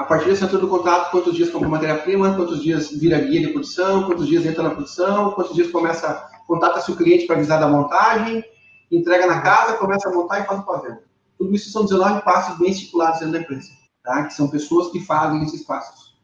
[0.00, 3.48] A partir da assinatura do contrato, quantos dias compra matéria-prima, quantos dias vira guia de
[3.48, 7.68] produção, quantos dias entra na produção, quantos dias começa contata-se o cliente para avisar da
[7.68, 8.42] montagem,
[8.90, 11.04] entrega na casa, começa a montar e faz o pós-venda.
[11.36, 13.72] Tudo isso são 19 passos bem estipulados dentro da empresa,
[14.02, 14.24] tá?
[14.24, 16.16] que são pessoas que fazem esses passos.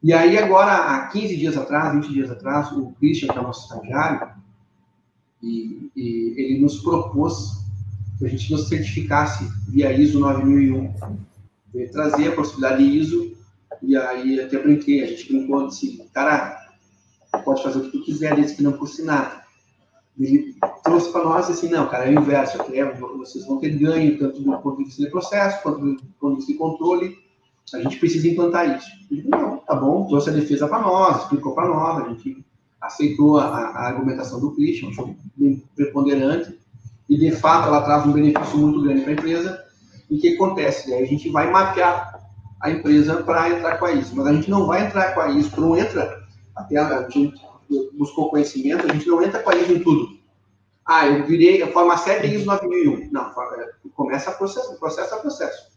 [0.00, 3.44] E aí, agora, há 15 dias atrás, 20 dias atrás, o Christian, que é o
[3.44, 4.30] nosso estagiário,
[5.42, 7.64] e, e ele nos propôs
[8.16, 11.31] que a gente nos certificasse via ISO 9001.
[11.74, 13.36] Ele trazer a possibilidade de ISO,
[13.82, 16.58] e aí até brinquei, a gente brincou assim, cara,
[17.44, 19.42] pode fazer o que tu quiser, desde que não custe nada.
[20.18, 20.54] Ele
[20.84, 22.84] trouxe para nós assim, não, cara, é o inverso, é,
[23.16, 26.36] vocês vão ter ganho tanto do ponto de vista de processo, quanto do ponto de
[26.36, 27.18] vista de controle,
[27.72, 28.90] a gente precisa implantar isso.
[29.10, 32.44] Ele não, tá bom, trouxe a defesa para nós, explicou para nós, a gente
[32.80, 36.58] aceitou a, a argumentação do Christian, achou bem preponderante,
[37.08, 39.61] e de fato ela traz um benefício muito grande para a empresa,
[40.12, 40.92] o que acontece?
[40.92, 42.20] Aí a gente vai mapear
[42.60, 45.30] a empresa para entrar com a ISO, mas a gente não vai entrar com a
[45.30, 46.22] ISO, não entra,
[46.54, 47.34] até a gente
[47.94, 50.22] buscou conhecimento, a gente não entra com a ISO em tudo.
[50.84, 53.08] Ah, eu virei, a forma 7 é ISO 9001.
[53.10, 55.72] Não, é, começa a processo, processo a processo.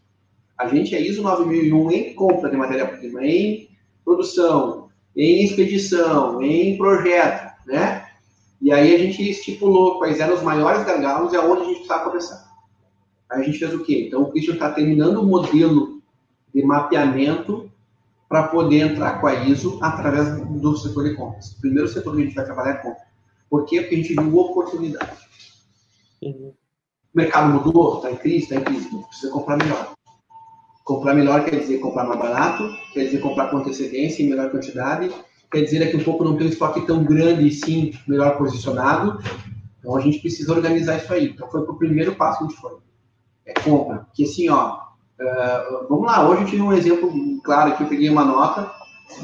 [0.58, 3.68] A gente é ISO 9001 em compra de matéria-prima, em
[4.04, 8.06] produção, em expedição, em projeto, né?
[8.60, 12.04] E aí a gente estipulou quais eram os maiores gargalos e aonde a gente precisava
[12.04, 12.45] começar.
[13.30, 14.04] Aí a gente fez o quê?
[14.06, 16.00] Então o Christian está terminando o modelo
[16.54, 17.70] de mapeamento
[18.28, 21.52] para poder entrar com a ISO através do setor de compras.
[21.52, 23.06] O primeiro setor que a gente vai trabalhar é compra.
[23.48, 23.80] Por quê?
[23.80, 25.18] Porque a gente viu oportunidade.
[26.22, 26.52] Uhum.
[27.14, 29.94] O mercado mudou, está em crise, está em crise, precisa comprar melhor.
[30.84, 35.10] Comprar melhor quer dizer comprar mais barato, quer dizer comprar com antecedência em melhor quantidade,
[35.50, 39.20] quer dizer daqui um pouco não tem um estoque tão grande e sim melhor posicionado.
[39.78, 41.26] Então a gente precisa organizar isso aí.
[41.26, 42.85] Então foi o primeiro passo que a gente foi.
[43.46, 44.06] É compra.
[44.12, 48.10] Que assim, ó, uh, vamos lá, hoje eu tive um exemplo claro aqui, eu peguei
[48.10, 48.70] uma nota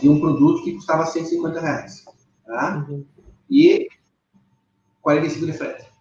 [0.01, 2.05] de um produto que custava 150 reais.
[2.47, 2.87] Tá?
[2.89, 3.05] Uhum.
[3.51, 3.89] E
[5.03, 5.93] 45 de frete.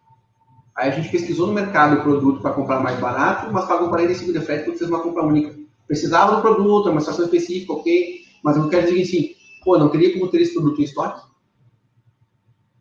[0.76, 4.32] Aí a gente pesquisou no mercado o produto para comprar mais barato, mas pagou 45
[4.32, 5.60] de frete porque fez uma compra única.
[5.88, 9.90] Precisava do produto, é uma situação específica, ok, mas eu quero dizer assim, pô, não
[9.90, 11.30] teria como ter esse produto em estoque?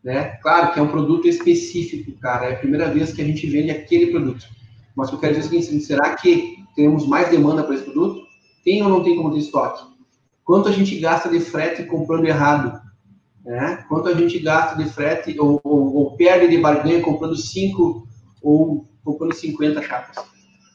[0.03, 0.37] Né?
[0.41, 3.71] Claro que é um produto específico, cara, é a primeira vez que a gente vende
[3.71, 4.45] aquele produto.
[4.95, 8.21] Mas eu quero dizer o seguinte, será que temos mais demanda para esse produto?
[8.63, 9.83] Tem ou não tem como ter estoque?
[10.43, 12.81] Quanto a gente gasta de frete comprando errado?
[13.43, 13.83] Né?
[13.87, 18.07] Quanto a gente gasta de frete ou, ou, ou perde de barganha comprando 5
[18.41, 20.17] ou comprando 50 chapas?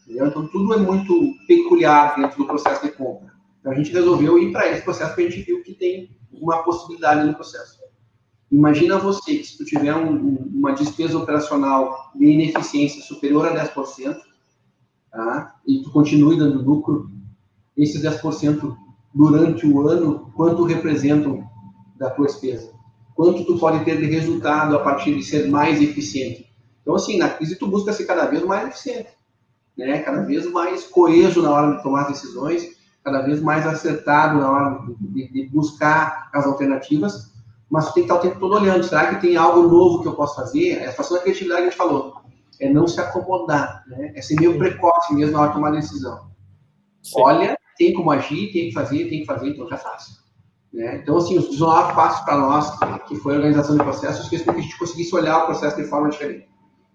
[0.04, 0.26] Entendeu?
[0.26, 3.32] Então, tudo é muito peculiar dentro do processo de compra.
[3.60, 6.62] Então, a gente resolveu ir para esse processo porque a gente viu que tem uma
[6.62, 7.78] possibilidade no processo.
[8.50, 14.16] Imagina você que se tu tiver um, uma despesa operacional de ineficiência superior a 10%,
[15.10, 15.56] tá?
[15.66, 17.10] e tu continue dando lucro,
[17.76, 18.76] esses 10%
[19.12, 21.44] durante o ano, quanto representam
[21.96, 22.70] da tua despesa?
[23.14, 26.46] Quanto tu pode ter de resultado a partir de ser mais eficiente?
[26.82, 29.08] Então, assim, na crise tu busca ser cada vez mais eficiente,
[29.76, 29.98] né?
[30.00, 34.86] Cada vez mais coeso na hora de tomar decisões, cada vez mais acertado na hora
[35.00, 37.32] de, de buscar as alternativas,
[37.70, 40.14] mas tem que estar o tempo todo olhando, será que tem algo novo que eu
[40.14, 40.78] posso fazer?
[40.78, 42.14] É a situação da criatividade que a gente falou,
[42.60, 44.12] é não se acomodar, né?
[44.14, 46.30] É ser meio precoce mesmo na hora de tomar decisão.
[47.02, 47.20] Sim.
[47.20, 50.24] Olha, tem como agir, tem que fazer, tem que fazer, então já faço.
[50.72, 50.96] Né?
[50.96, 52.70] Então, assim, os 19 passos para nós,
[53.06, 55.76] que foi a organização de processos, fez com que a gente conseguisse olhar o processo
[55.76, 56.48] de forma diferente.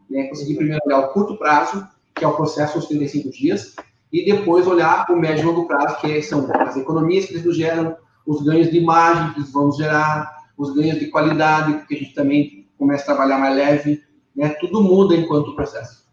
[0.10, 0.28] Né?
[0.28, 3.76] Conseguir primeiro olhar o curto prazo, que é o processo dos 35 dias,
[4.12, 7.56] e depois olhar o médio e longo prazo, que são as economias que eles nos
[7.56, 7.96] geram,
[8.26, 12.14] os ganhos de imagem que eles vão gerar, os ganhos de qualidade, porque a gente
[12.14, 14.04] também começa a trabalhar mais leve,
[14.36, 14.50] né?
[14.60, 16.06] Tudo muda enquanto processo.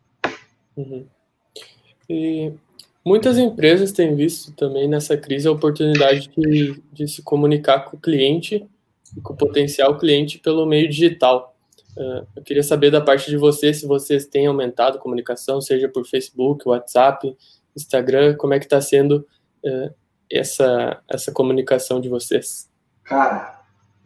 [0.76, 1.04] Uhum.
[2.08, 2.52] E
[3.04, 8.00] Muitas empresas têm visto também nessa crise a oportunidade de, de se comunicar com o
[8.00, 8.68] cliente
[9.22, 11.56] com o potencial cliente pelo meio digital.
[11.96, 15.88] Uh, eu queria saber da parte de vocês se vocês têm aumentado a comunicação, seja
[15.88, 17.36] por Facebook, WhatsApp,
[17.74, 19.26] Instagram, como é que está sendo
[19.64, 19.94] uh,
[20.30, 22.70] essa, essa comunicação de vocês?
[23.04, 23.57] Cara,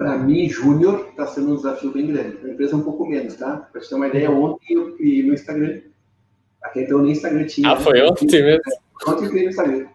[0.02, 2.36] para mim, Júnior, está sendo um desafio bem grande.
[2.44, 3.68] A empresa um pouco menos, tá?
[3.70, 5.80] Para você ter uma ideia, ontem eu criei meu Instagram.
[6.60, 7.70] Até então nem Instagram tinha.
[7.70, 7.80] Ah, né?
[7.80, 8.62] foi ontem mesmo?
[9.06, 9.86] Ontem eu criei meu Instagram.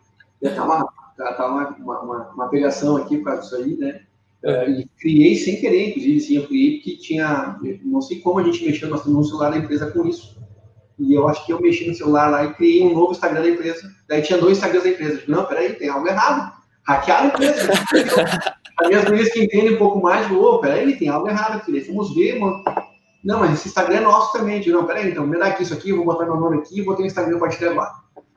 [0.41, 3.99] Já tá uma, tá, tá uma, uma, uma, uma pegação aqui para isso aí, né?
[4.45, 4.69] É.
[4.69, 8.65] E criei sem querer, inclusive, sim, eu criei porque tinha, não sei como a gente
[8.65, 10.37] mexeu, nós temos um celular da empresa com isso.
[10.97, 13.49] E eu acho que eu mexi no celular lá e criei um novo Instagram da
[13.49, 13.93] empresa.
[14.07, 15.23] Daí tinha dois Instagrams da empresa.
[15.27, 16.56] não, peraí, tem algo errado.
[16.87, 17.71] Hackearam a empresa.
[18.79, 21.79] As minhas que entendem um pouco mais, ô, oh, peraí, tem algo errado aqui.
[21.81, 22.63] Vamos ver, mano.
[23.23, 24.61] Não, mas esse Instagram é nosso também.
[24.61, 26.83] Digo, não, peraí, então me dá aqui isso aqui, vou botar meu nome aqui e
[26.83, 27.91] vou ter um Instagram de agora.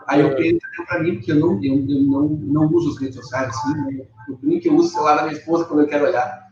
[0.06, 3.00] Aí eu criei Instagram para mim, porque eu não, eu, eu não, não uso as
[3.00, 4.06] redes sociais assim, né?
[4.28, 6.48] Eu brinco que eu uso o celular da minha esposa quando eu quero olhar.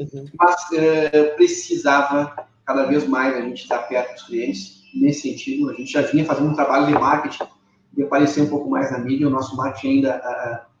[0.00, 0.26] Uhum.
[0.38, 5.70] Mas uh, precisava cada vez mais a gente estar perto dos clientes nesse sentido.
[5.70, 7.44] A gente já vinha fazendo um trabalho de marketing
[7.92, 9.26] de aparecer um pouco mais na mídia.
[9.26, 10.73] O nosso marketing ainda uh,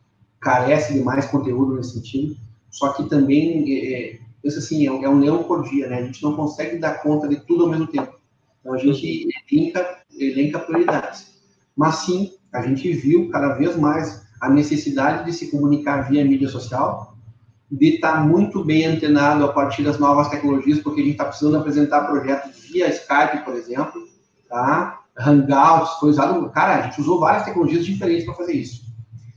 [0.44, 2.36] carece de mais conteúdo nesse sentido.
[2.70, 5.98] Só que também, é, pensa assim, é um, é um leão por dia, né?
[5.98, 8.12] A gente não consegue dar conta de tudo ao mesmo tempo.
[8.60, 11.34] Então a gente elenca, elenca prioridades.
[11.74, 16.48] Mas sim, a gente viu cada vez mais a necessidade de se comunicar via mídia
[16.48, 17.16] social,
[17.70, 21.56] de estar muito bem antenado a partir das novas tecnologias, porque a gente está precisando
[21.56, 24.06] apresentar projetos via Skype, por exemplo,
[24.48, 25.00] tá?
[25.16, 26.50] Hangouts, foi usado.
[26.50, 28.83] Cara, a gente usou várias tecnologias diferentes para fazer isso.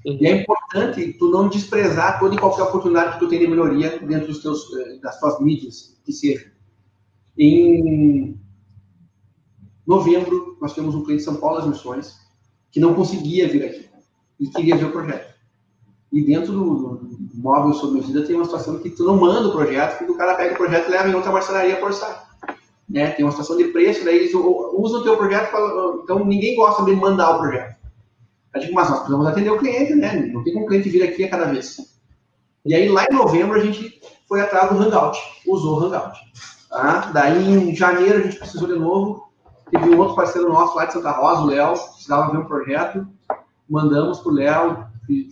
[0.08, 0.18] Uhum.
[0.22, 4.00] E é importante tu não desprezar toda e qualquer oportunidade que tu tem de melhoria
[4.00, 6.50] dentro dos teus, eh, das tuas mídias, que seja.
[7.38, 8.40] Em
[9.86, 12.16] novembro, nós temos um cliente de São Paulo das Missões,
[12.72, 13.90] que não conseguia vir aqui
[14.40, 15.36] e queria ver o projeto.
[16.14, 19.52] E dentro do, do móvel sob medida tem uma situação que tu não manda o
[19.52, 22.28] projeto, porque o cara pega o projeto e leva em outra marcenaria por estar.
[22.90, 23.12] Né?
[23.12, 26.96] Tem uma situação de preço, daí eles usam o teu projeto, então ninguém gosta de
[26.96, 27.77] mandar o projeto.
[28.54, 30.14] Eu digo, mas nós precisamos atender o cliente, né?
[30.34, 31.78] Não tem como o cliente vir aqui a cada vez.
[32.66, 35.18] E aí, lá em novembro, a gente foi atrás do Hangout,
[35.48, 36.18] usou o Hangout.
[36.70, 37.12] Tá?
[37.14, 39.32] Daí, em janeiro, a gente precisou de novo,
[39.72, 43.08] teve um outro parceiro nosso lá de Santa Rosa, o Léo, precisava ver um projeto,
[43.70, 44.86] mandamos para o Léo,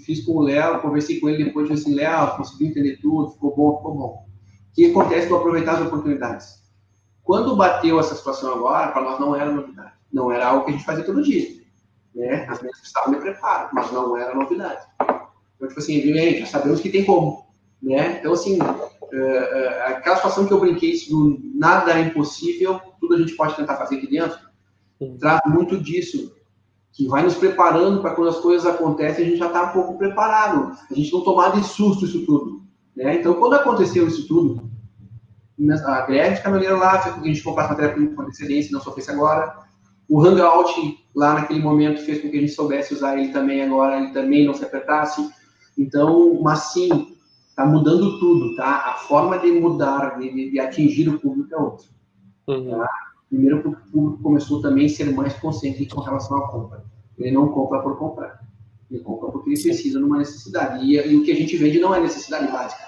[0.06, 3.56] fiz com o Léo, conversei com ele depois, disse assim, Léo, consegui entender tudo, ficou
[3.56, 4.26] bom, ficou bom.
[4.72, 6.66] O que acontece para aproveitar as oportunidades?
[7.24, 9.94] Quando bateu essa situação agora, para nós não era novidade.
[10.14, 11.65] Não era algo que a gente fazia todo dia.
[12.16, 12.46] Né?
[12.50, 14.86] As meninas precisavam de preparo, mas não era novidade.
[15.00, 17.46] Então, tipo assim, gente, já sabemos que tem como.
[17.82, 18.18] Né?
[18.20, 18.58] Então, assim,
[19.12, 23.56] é, é, aquela situação que eu brinquei, do nada é impossível, tudo a gente pode
[23.56, 24.40] tentar fazer aqui dentro,
[25.20, 26.34] traz muito disso
[26.96, 29.98] que vai nos preparando para quando as coisas acontecem, a gente já está um pouco
[29.98, 30.78] preparado.
[30.90, 32.64] A gente não tomar de susto isso tudo.
[32.96, 33.16] Né?
[33.16, 34.70] Então, quando aconteceu isso tudo,
[35.86, 39.65] a greve de caminhoneiro lá a gente comprasse matéria-prima com antecedência, não só fez agora.
[40.10, 40.74] O Hangout,
[41.16, 44.46] lá naquele momento, fez com que a gente soubesse usar ele também agora, ele também
[44.46, 45.28] não se apertasse.
[45.78, 47.16] Então, mas sim,
[47.50, 48.92] está mudando tudo, tá?
[48.92, 51.88] A forma de mudar, de, de atingir o público é outra.
[52.48, 52.78] Uhum.
[52.78, 52.90] Tá?
[53.30, 56.86] Primeiro, o público começou também a ser mais consciente com relação à compra.
[57.18, 58.40] Ele não compra por comprar.
[58.92, 60.86] Ele compra porque ele precisa numa necessidade.
[60.86, 62.84] E, e o que a gente vende não é necessidade básica.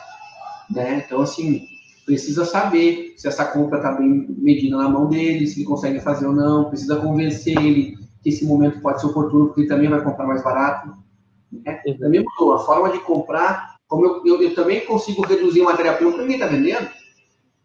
[0.69, 1.03] Né?
[1.05, 1.65] Então, assim,
[2.07, 6.25] precisa saber se essa compra está bem medida na mão dele, se ele consegue fazer
[6.25, 6.69] ou não.
[6.69, 10.41] Precisa convencer ele que esse momento pode ser oportuno, porque ele também vai comprar mais
[10.41, 10.93] barato.
[11.51, 11.81] Né?
[11.99, 12.53] Também mudou.
[12.53, 16.47] A forma de comprar, como eu, eu, eu também consigo reduzir matéria-prima para quem está
[16.47, 16.87] vendendo,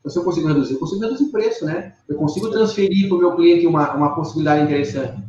[0.00, 1.94] então, se eu consigo reduzir, eu consigo reduzir o preço, né?
[2.08, 5.22] Eu consigo transferir para o meu cliente uma, uma possibilidade interessante.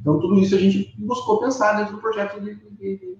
[0.00, 3.16] Então, tudo isso a gente buscou pensar dentro do projeto de, de,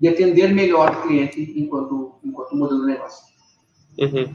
[0.00, 3.27] de atender melhor o cliente enquanto, enquanto modelo de negócio.
[3.98, 4.34] Uhum.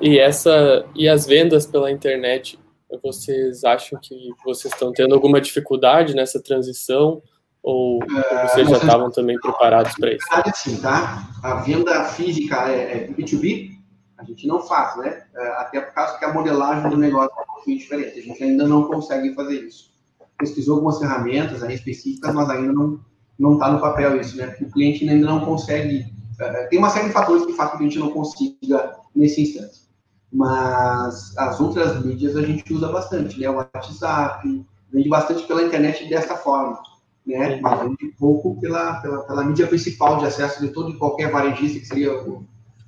[0.00, 2.58] E, essa, e as vendas pela internet,
[3.02, 7.22] vocês acham que vocês estão tendo alguma dificuldade nessa transição?
[7.62, 10.26] Ou, ou vocês já estavam também preparados para isso?
[10.54, 11.28] Sim, tá?
[11.42, 13.70] A venda física é, é B2B,
[14.18, 15.24] a gente não faz, né?
[15.34, 18.18] É, até por causa que a modelagem do negócio é um pouquinho diferente.
[18.18, 19.92] A gente ainda não consegue fazer isso.
[20.38, 23.00] Pesquisou algumas ferramentas aí específicas, mas ainda não
[23.38, 24.56] não está no papel isso, né?
[24.60, 26.06] O cliente ainda não consegue.
[26.40, 29.84] É, tem uma série de fatores que fazem que a gente não consiga nesse instante.
[30.32, 33.48] Mas as outras mídias a gente usa bastante, né?
[33.48, 36.82] O WhatsApp, vende bastante pela internet dessa forma,
[37.24, 37.60] né?
[37.60, 41.78] Mas vende pouco pela, pela, pela mídia principal de acesso de todo e qualquer varejista,
[41.78, 42.44] que seria o,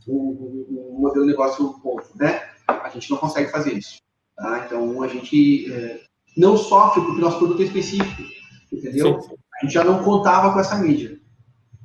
[0.09, 2.43] o, o modelo de negócio ponto, né?
[2.67, 4.01] A gente não consegue fazer isso.
[4.37, 4.65] Tá?
[4.67, 6.01] Então, a gente é,
[6.37, 8.23] não sofre porque o nosso produto é específico,
[8.73, 9.21] entendeu?
[9.21, 9.35] Sim.
[9.55, 11.19] a gente já não contava com essa mídia.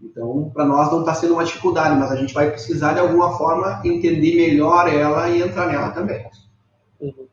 [0.03, 3.37] Então, para nós não está sendo uma dificuldade, mas a gente vai precisar de alguma
[3.37, 6.25] forma entender melhor ela e entrar nela também.
[6.99, 7.27] Uhum.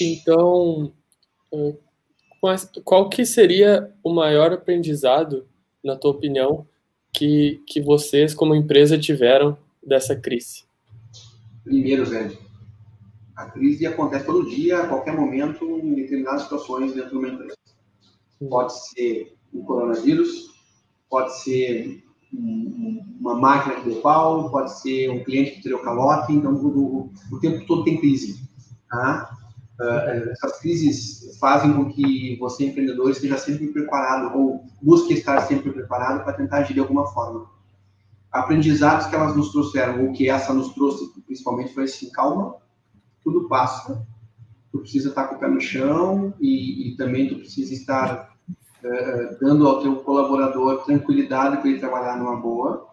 [0.00, 0.92] Então,
[2.84, 5.46] qual que seria o maior aprendizado,
[5.82, 6.66] na tua opinião,
[7.12, 10.64] que, que vocês como empresa tiveram dessa crise?
[11.64, 12.30] Primeiro, Zé,
[13.34, 17.56] a crise acontece todo dia, a qualquer momento, em determinadas situações dentro de uma empresa.
[18.48, 20.49] Pode ser o coronavírus,
[21.10, 26.54] pode ser uma máquina que deu pau, pode ser um cliente que tirou calote, então
[26.54, 28.48] o, o tempo todo tem crise.
[28.88, 29.36] Tá?
[29.80, 35.72] Uh, essas crises fazem com que você, empreendedor, esteja sempre preparado ou busque estar sempre
[35.72, 37.50] preparado para tentar agir de alguma forma.
[38.30, 42.56] Aprendizados que elas nos trouxeram, ou que essa nos trouxe, principalmente, foi assim: calma,
[43.24, 44.06] tudo passa,
[44.70, 48.29] tu precisa estar com o pé no chão e, e também tu precisa estar
[48.84, 52.86] uh, dando ao teu colaborador tranquilidade para ele trabalhar numa boa.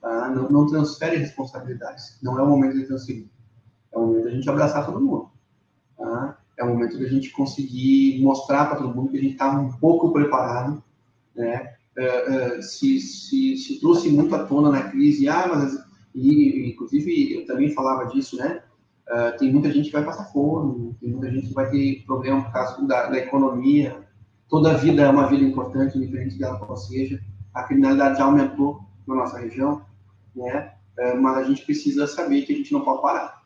[0.00, 0.28] Tá?
[0.28, 2.18] Não, não transfere responsabilidades.
[2.22, 3.26] Não é o momento de transferir.
[3.92, 5.30] É o momento de a gente abraçar todo mundo.
[5.96, 6.38] Tá?
[6.56, 9.50] É o momento de a gente conseguir mostrar para todo mundo que a gente está
[9.50, 10.82] um pouco preparado,
[11.34, 11.74] né?
[11.96, 15.78] Uh, uh, se, se, se, trouxe muito à tona na crise, ah, mas
[16.12, 18.62] e, inclusive eu também falava disso, né?
[19.08, 22.42] Uh, tem muita gente que vai passar fome, tem muita gente que vai ter problema
[22.42, 24.03] por causa da, da economia.
[24.48, 27.20] Toda vida é uma vida importante, independente dela qual seja.
[27.52, 29.82] A criminalidade já aumentou na nossa região,
[30.34, 30.72] né?
[31.20, 33.42] mas a gente precisa saber que a gente não pode parar.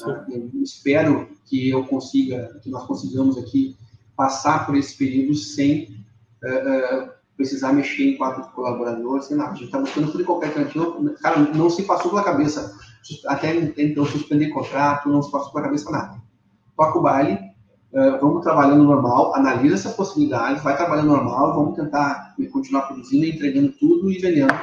[0.00, 0.26] Tá?
[0.62, 3.76] Espero que eu consiga, que nós consigamos aqui
[4.16, 6.04] passar por esse período sem
[6.42, 9.50] uh, uh, precisar mexer em quadro de colaborador, sem nada.
[9.50, 11.14] A gente está buscando tudo e qualquer cantinho.
[11.20, 12.76] Cara, não se passou pela cabeça,
[13.26, 16.22] até então suspender contrato, não se passou pela cabeça nada.
[16.76, 17.38] Toca o baile,
[17.94, 23.72] uh, vamos trabalhando normal, analisa essa possibilidade, vai trabalhando normal, vamos tentar continuar produzindo, entregando
[23.72, 24.54] tudo e vendendo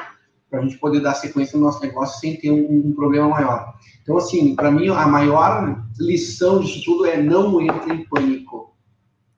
[0.52, 3.74] para a gente poder dar sequência no nosso negócio sem ter um, um problema maior.
[4.04, 8.76] Então, assim, para mim, a maior lição disso tudo é não entre em pânico.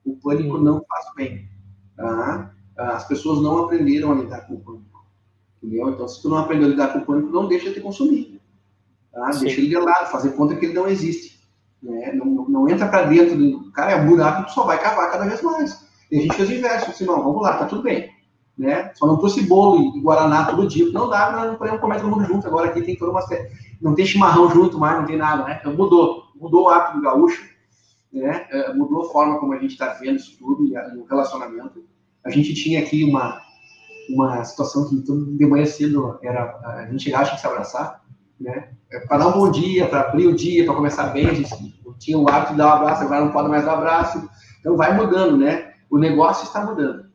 [0.04, 1.48] O pânico não faz bem.
[1.96, 2.52] Tá?
[2.76, 5.06] As pessoas não aprenderam a lidar com o pânico.
[5.62, 5.90] Entendeu?
[5.92, 8.42] Então, se tu não aprendeu a lidar com o pânico, não deixa de consumir.
[9.12, 9.30] Tá?
[9.40, 11.33] Deixa ele de lado, fazer conta que ele não existe.
[11.84, 12.14] Né?
[12.14, 13.72] Não, não, entra para dentro do.
[13.72, 15.86] Cara, é um buraco que só vai cavar cada vez mais.
[16.10, 16.90] E a gente fez o inverso.
[16.90, 18.10] Assim, não, vamos lá, tá tudo bem
[18.58, 18.92] né?
[18.96, 22.10] Só não trouxe bolo e guaraná todo dia, não dá, nós não podemos comer todo
[22.10, 22.48] mundo junto.
[22.48, 23.24] Agora aqui tem toda uma
[23.82, 25.58] não tem chimarrão junto mais, não tem nada, né?
[25.60, 27.44] Então mudou, mudou o hábito do gaúcho,
[28.12, 28.48] né?
[28.52, 31.84] É, mudou a forma como a gente está vendo isso tudo e, o relacionamento.
[32.24, 33.42] A gente tinha aqui uma
[34.10, 38.04] uma situação que de manhã cedo era a gente tinha que se abraçar,
[38.40, 38.74] né?
[38.94, 41.50] É, para dar um bom dia, para abrir o dia, para começar bem, a gente
[41.98, 44.30] tinha o hábito de dar um abraço, agora não pode mais dar um abraço.
[44.60, 45.74] Então vai mudando, né?
[45.90, 47.06] O negócio está mudando.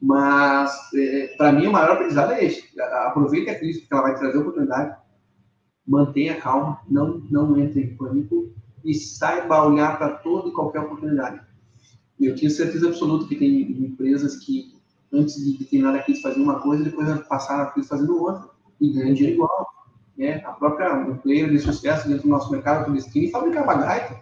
[0.00, 2.64] Mas, é, para mim, o maior aprendizado é esse.
[2.80, 4.96] Aproveite a crise, porque ela vai trazer oportunidade.
[5.84, 8.52] Mantenha calma, não, não entre em pânico
[8.84, 11.40] e saiba olhar para toda e qualquer oportunidade.
[12.20, 14.76] Eu tenho certeza absoluta que tem empresas que,
[15.12, 18.48] antes de terminar a crise, faziam uma coisa depois passaram a crise fazendo outra.
[18.80, 19.75] E ganham dinheiro igual.
[20.16, 20.42] Né?
[20.44, 24.16] A própria um player de sucesso dentro do nosso mercado clandestino fabricava gaita.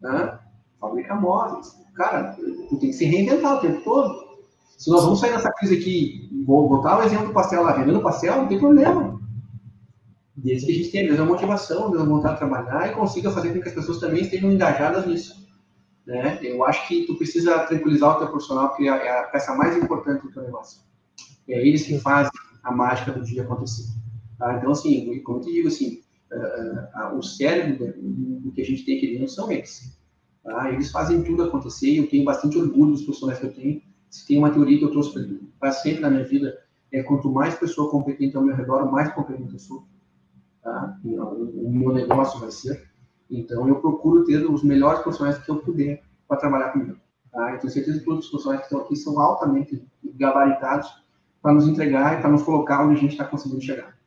[0.00, 0.38] Né?
[0.80, 2.36] Fabrica móveis cara,
[2.68, 4.32] tu tem que se reinventar o tempo todo.
[4.76, 8.02] Se nós vamos sair dessa crise aqui, vou botar o exemplo do pastel lá, vendendo
[8.02, 9.20] pastel, não tem problema.
[10.36, 13.30] Desde que a gente tenha a mesma motivação, a mesma vontade de trabalhar e consiga
[13.30, 15.46] fazer com que as pessoas também estejam engajadas nisso.
[16.06, 16.38] Né?
[16.42, 20.22] Eu acho que tu precisa tranquilizar o teu profissional, porque é a peça mais importante
[20.22, 20.80] do teu negócio.
[21.48, 22.32] É eles que fazem
[22.64, 23.84] a mágica do dia acontecer.
[24.42, 24.56] Tá?
[24.56, 26.00] Então, assim, como eu te digo, assim,
[26.32, 29.96] uh, uh, o cérebro do que a gente tem aqui dentro são eles.
[30.42, 30.72] Tá?
[30.72, 33.80] Eles fazem tudo acontecer e eu tenho bastante orgulho dos profissionais que eu tenho.
[34.10, 35.12] Se tem uma teoria que eu trouxe
[35.60, 36.58] para sempre na minha vida,
[36.90, 39.86] é quanto mais pessoa competente ao meu redor, mais competente eu sou.
[40.60, 40.98] Tá?
[41.04, 42.90] O, o meu negócio vai ser.
[43.30, 46.96] Então, eu procuro ter os melhores profissionais que eu puder para trabalhar comigo.
[47.30, 47.52] Tá?
[47.52, 49.86] Eu tenho certeza que todos os profissionais que estão aqui são altamente
[50.16, 50.92] gabaritados
[51.40, 54.01] para nos entregar e para nos colocar onde a gente está conseguindo chegar.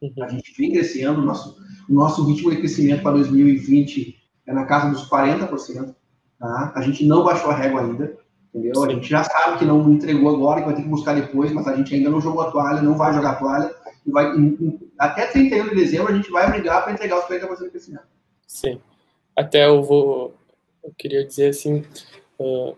[0.00, 0.12] Uhum.
[0.22, 1.56] A gente vem crescendo, nosso,
[1.88, 4.16] o nosso ritmo de crescimento para 2020
[4.46, 5.94] é na casa dos 40%.
[6.38, 6.72] Tá?
[6.74, 8.16] A gente não baixou a régua ainda,
[8.54, 8.84] entendeu?
[8.84, 11.66] A gente já sabe que não entregou agora, que vai ter que buscar depois, mas
[11.66, 13.74] a gente ainda não jogou a toalha, não vai jogar a toalha.
[14.06, 14.32] E vai,
[14.98, 18.06] até 31 de dezembro a gente vai brigar para entregar os 40% do crescimento.
[18.46, 18.80] Sim.
[19.34, 20.34] Até eu vou.
[20.84, 21.84] Eu queria dizer assim.
[22.38, 22.76] Uh,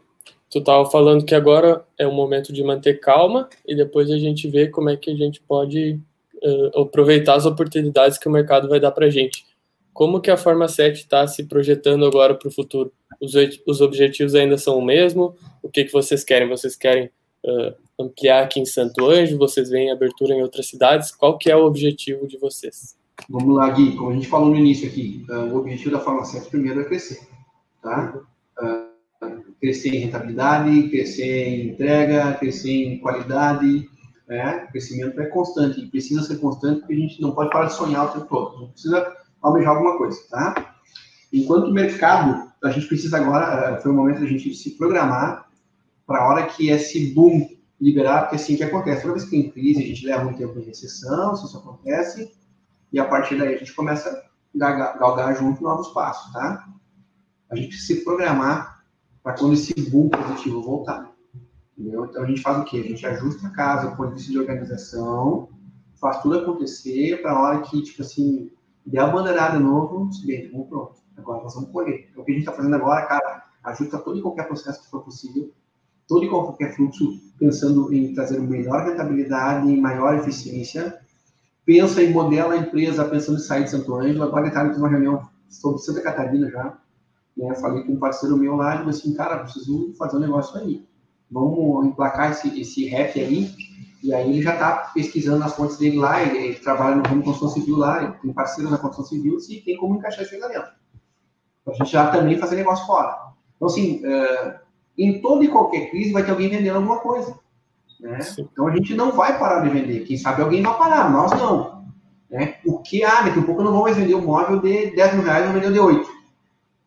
[0.50, 4.48] tu estava falando que agora é o momento de manter calma e depois a gente
[4.48, 6.00] vê como é que a gente pode
[6.42, 9.44] uh, aproveitar as oportunidades que o mercado vai dar para a gente.
[9.92, 12.92] Como que a Forma 7 está se projetando agora para o futuro?
[13.20, 13.32] Os,
[13.66, 15.34] os objetivos ainda são o mesmo?
[15.62, 16.48] o que, que vocês querem?
[16.48, 17.10] Vocês querem
[17.44, 19.38] uh, ampliar aqui em Santo Anjo?
[19.38, 21.10] Vocês veem abertura em outras cidades?
[21.10, 22.96] Qual que é o objetivo de vocês?
[23.28, 23.96] Vamos lá, Gui.
[23.96, 27.20] Como a gente falou no início aqui, uh, o objetivo da farmacêutica primeiro é crescer,
[27.82, 28.18] tá?
[29.60, 33.88] Crescer em rentabilidade, crescer em entrega, crescer em qualidade,
[34.28, 34.64] né?
[34.64, 37.74] O crescimento é constante, e precisa ser constante porque a gente não pode parar de
[37.74, 40.74] sonhar o tempo todo, a gente precisa almejar alguma coisa, tá?
[41.32, 45.48] Enquanto mercado, a gente precisa agora, uh, foi o momento da gente se programar
[46.06, 47.48] para a hora que esse boom
[47.80, 49.02] liberar, porque é assim que acontece.
[49.02, 52.32] Toda vez que tem crise, a gente leva um tempo de recessão, isso acontece,
[52.92, 56.66] e a partir daí a gente começa a galgar, galgar junto novos passos, tá?
[57.50, 58.82] A gente precisa se programar
[59.22, 61.12] para quando esse boom positivo voltar.
[61.78, 62.06] Entendeu?
[62.06, 62.78] Então a gente faz o quê?
[62.78, 65.48] A gente ajusta a casa, põe isso de organização,
[66.00, 68.50] faz tudo acontecer para a hora que, tipo assim,
[68.84, 70.94] der a bandeirada novo, bem, vamos pronto.
[71.16, 72.08] Agora nós vamos colher.
[72.10, 74.90] Então, o que a gente está fazendo agora, cara, ajusta todo e qualquer processo que
[74.90, 75.52] for possível,
[76.08, 80.98] todo e qualquer fluxo, pensando em trazer melhor rentabilidade, maior eficiência,
[81.64, 84.24] pensa e modela a empresa pensando em sair de Santo Ângelo.
[84.24, 86.78] Agora está uma reunião sobre Santa Catarina já.
[87.36, 87.54] Né?
[87.56, 90.88] Falei com um parceiro meu lá, e assim, cara, preciso fazer um negócio aí.
[91.30, 93.50] Vamos emplacar esse, esse rap aí.
[94.02, 97.22] E aí ele já está pesquisando as fontes dele lá, ele, ele trabalha no ramo
[97.22, 100.40] construção civil lá, ele tem parceiro na construção civil, se tem como encaixar isso aí
[100.40, 100.70] lá dentro.
[101.64, 103.32] Para a gente já também fazer negócio fora.
[103.56, 104.54] Então, assim, uh,
[104.96, 107.36] em toda e qualquer crise vai ter alguém vendendo alguma coisa.
[108.00, 108.18] Né?
[108.38, 110.04] Então a gente não vai parar de vender.
[110.04, 111.84] Quem sabe alguém vai parar, nós não.
[112.30, 112.56] Né?
[112.64, 115.14] O que, ah, daqui a pouco eu não vou mais vender um móvel de 10
[115.14, 116.17] mil reais, eu vou vender de 8.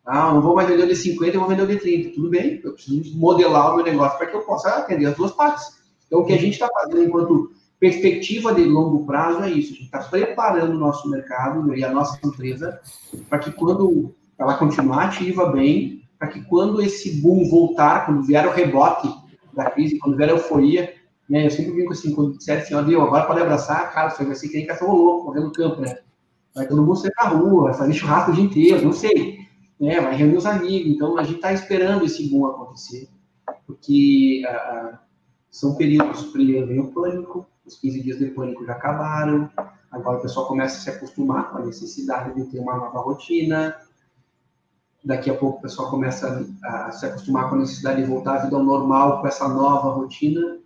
[0.04, 2.14] Ah, não vou mais vender o de 50, eu vou vender o de 30.
[2.14, 5.32] Tudo bem, eu preciso modelar o meu negócio para que eu possa atender as duas
[5.32, 5.80] partes.
[6.06, 9.72] Então o que a gente está fazendo enquanto perspectiva de longo prazo é isso.
[9.72, 12.80] A gente está preparando o nosso mercado e a nossa empresa
[13.28, 18.46] para que quando ela continuar ativa bem, para que quando esse boom voltar, quando vier
[18.46, 19.08] o rebote
[19.52, 20.94] da crise, quando vier a euforia,
[21.28, 21.46] né?
[21.46, 24.34] Eu sempre brinco assim, quando disser assim, ó, Deus, agora pode abraçar, cara, você vai
[24.34, 25.98] ser que nem cachorro louco, correndo no campo, né?
[26.54, 29.41] Vai todo mundo sair pra rua, vai fazer churrasco o dia inteiro, não sei.
[29.82, 30.00] Né?
[30.00, 30.94] Vai reunir os amigos.
[30.94, 33.08] Então, a gente está esperando esse boom acontecer,
[33.66, 34.96] porque uh,
[35.50, 39.50] são períodos, primeiro vem o pânico, os 15 dias de pânico já acabaram,
[39.90, 43.76] agora o pessoal começa a se acostumar com a necessidade de ter uma nova rotina,
[45.04, 48.44] daqui a pouco o pessoal começa a se acostumar com a necessidade de voltar à
[48.44, 50.58] vida normal com essa nova rotina,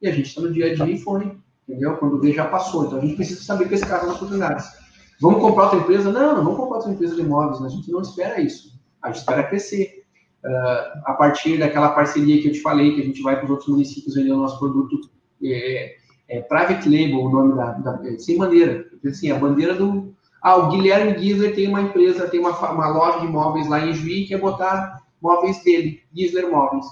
[0.00, 1.38] e a gente está no dia a dia e foi,
[1.68, 1.98] entendeu?
[1.98, 2.86] Quando vê, já passou.
[2.86, 4.77] Então a gente precisa saber pescar as oportunidades.
[5.20, 6.12] Vamos comprar outra empresa?
[6.12, 8.78] Não, não vamos comprar outra empresa de imóveis, a gente não espera isso.
[9.02, 10.04] A gente espera crescer.
[10.44, 13.50] Uh, a partir daquela parceria que eu te falei, que a gente vai para os
[13.50, 15.10] outros municípios vender o nosso produto,
[15.42, 15.96] é,
[16.28, 18.86] é private label, o nome da, da é, sem bandeira.
[19.04, 20.14] Assim, a bandeira do.
[20.40, 23.92] Ah, o Guilherme Gisler tem uma empresa, tem uma, uma loja de móveis lá em
[23.92, 26.86] Juí, que é botar móveis dele, Gisler Móveis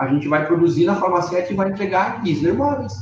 [0.00, 2.94] a gente vai produzir na farmacêutica e vai entregar Gisler Móveis,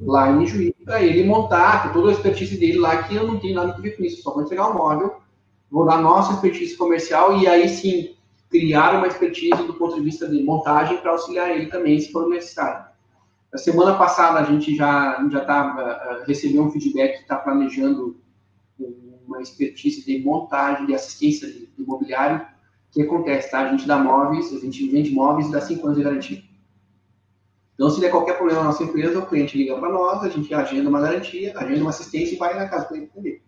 [0.00, 3.38] lá em Juiz, para ele montar, com toda a expertise dele lá, que eu não
[3.38, 5.16] tenho nada a ver com isso, só vou entregar o móvel,
[5.70, 8.14] vou dar nossa expertise comercial e aí sim
[8.50, 12.28] criar uma expertise do ponto de vista de montagem para auxiliar ele também, se for
[12.28, 12.86] necessário.
[13.52, 18.16] Na semana passada a gente já já tá, uh, recebeu um feedback que está planejando
[19.26, 22.44] uma expertise de montagem, de assistência de, de imobiliário
[22.92, 23.60] que acontece, tá?
[23.60, 26.42] A gente dá móveis, a gente vende móveis e dá 5 anos de garantia.
[27.74, 30.52] Então, se der qualquer problema na nossa empresa, o cliente liga para nós, a gente
[30.54, 33.42] agenda uma garantia, agenda uma assistência e vai na casa do cliente.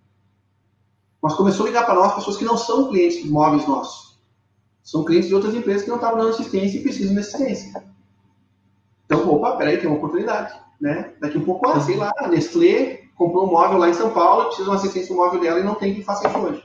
[1.23, 4.19] Mas começou a ligar para nós pessoas que não são clientes móveis nossos.
[4.83, 7.85] São clientes de outras empresas que não estavam dando assistência e precisam de assistência.
[9.05, 10.55] Então, opa, peraí, tem uma oportunidade.
[10.81, 11.15] Né?
[11.21, 14.47] Daqui um pouco, ah, sei lá, a Nestlé comprou um móvel lá em São Paulo,
[14.47, 16.63] precisa de uma assistência no móvel dela e não tem quem faça isso hoje.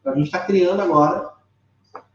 [0.00, 1.32] Então, a gente está criando agora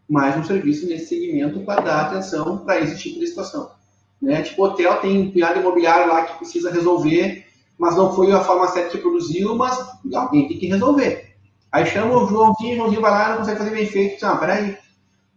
[0.07, 3.78] mais um serviço nesse segmento para dar atenção para esse tipo de situação.
[4.21, 4.41] Né?
[4.41, 7.45] Tipo, hotel tem um piada imobiliário lá que precisa resolver,
[7.77, 9.77] mas não foi a farmacêutica que produziu, mas
[10.13, 11.35] alguém tem que resolver.
[11.71, 14.25] Aí chama o Joãozinho, o Joãozinho vai lá não consegue fazer bem feito.
[14.25, 14.77] Ah, peraí.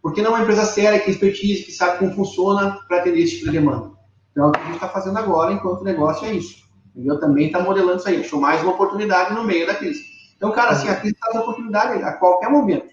[0.00, 3.20] Por que não uma empresa séria, que tem expertise, que sabe como funciona para atender
[3.20, 3.92] esse tipo de demanda?
[4.32, 6.62] Então, é o que a gente está fazendo agora, enquanto negócio é isso.
[6.96, 8.20] Eu também está modelando isso aí.
[8.20, 10.02] Achou mais uma oportunidade no meio da crise.
[10.36, 12.92] Então, cara, assim, a crise traz oportunidade a qualquer momento.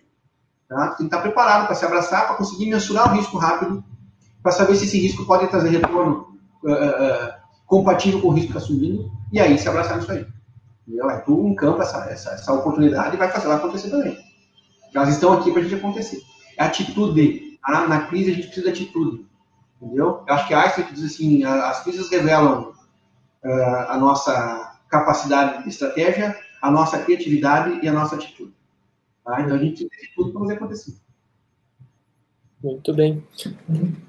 [0.68, 0.90] Tá?
[0.90, 3.84] Tem que estar preparado para se abraçar, para conseguir mensurar o risco rápido,
[4.50, 7.34] para saber se esse risco pode trazer retorno uh, uh,
[7.68, 10.26] compatível com o risco que está subindo, e aí se abraçar nisso aí.
[10.88, 11.08] Entendeu?
[11.08, 14.18] Aí tu encampa essa, essa, essa oportunidade e vai fazer ela acontecer também.
[14.94, 16.20] Elas estão aqui para a gente acontecer.
[16.58, 17.60] É atitude.
[17.62, 17.88] Tá?
[17.88, 19.26] Na crise a gente precisa de atitude.
[19.80, 20.24] Entendeu?
[20.28, 22.74] Eu acho que Einstein diz assim, as crises revelam
[23.44, 28.52] uh, a nossa capacidade de estratégia, a nossa criatividade e a nossa atitude.
[29.24, 29.42] Tá?
[29.42, 31.09] Então a gente tem tudo para fazer acontecer.
[32.64, 33.24] Muito bem.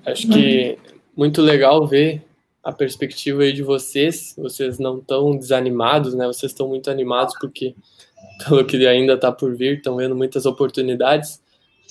[0.05, 0.79] Acho que
[1.17, 2.23] muito legal ver
[2.63, 4.35] a perspectiva aí de vocês.
[4.37, 6.27] Vocês não estão desanimados, né?
[6.27, 7.75] Vocês estão muito animados porque,
[8.45, 11.41] pelo que ainda está por vir, estão vendo muitas oportunidades.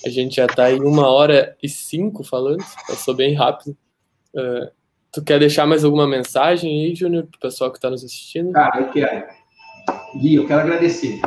[0.05, 3.75] A gente já está em uma hora e cinco falando, passou bem rápido.
[4.33, 4.69] Uh,
[5.11, 8.51] tu quer deixar mais alguma mensagem aí, Júnior, para o pessoal que está nos assistindo?
[8.53, 9.27] Cara, eu quero.
[10.15, 11.19] Gui, eu quero agradecer.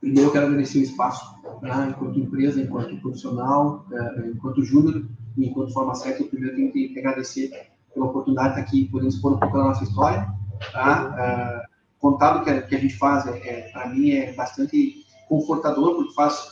[0.00, 5.46] Primeiro, eu quero agradecer o espaço, né, enquanto empresa, enquanto profissional, é, enquanto júnior e
[5.46, 6.24] enquanto farmacêutico.
[6.24, 7.50] Eu primeiro tenho que agradecer
[7.92, 10.26] pela oportunidade de estar aqui, podendo expor um pouco da nossa história.
[10.72, 11.14] Tá?
[11.18, 11.66] É,
[11.98, 16.14] contado que a, que a gente faz, é, é para mim, é bastante confortador, porque
[16.14, 16.48] faz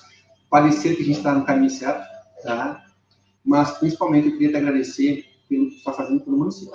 [0.50, 2.06] parecer que a gente está no caminho certo.
[2.42, 2.84] Tá?
[3.42, 6.74] Mas, principalmente, eu queria te agradecer pelo que está fazendo pelo município.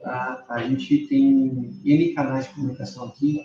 [0.00, 0.44] Tá?
[0.48, 3.42] A gente tem N canais de comunicação aqui,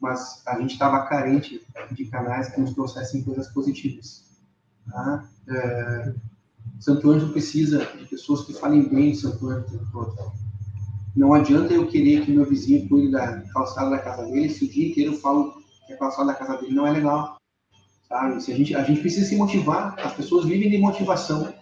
[0.00, 1.60] mas a gente estava carente
[1.92, 4.24] de canais que nos trouxessem coisas positivas.
[4.90, 5.28] Tá?
[5.48, 6.14] É,
[6.80, 10.32] Santo Anjo precisa de pessoas que falem bem de Santo Anjo tempo todo.
[11.14, 14.68] Não adianta eu querer que meu vizinho cuide da calçada da casa dele se o
[14.68, 17.36] dia inteiro eu falo que a calçada da casa dele não é legal.
[18.08, 18.42] Sabe?
[18.42, 21.52] Se a, gente, a gente precisa se motivar, as pessoas vivem de motivação.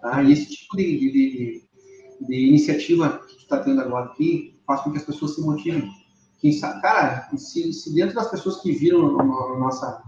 [0.00, 0.22] Tá?
[0.22, 1.62] E esse tipo de, de, de,
[2.26, 5.90] de iniciativa que tu está tendo agora aqui faz com que as pessoas se motivem.
[6.80, 10.02] Cara, se, se dentro das pessoas que viram a nossa,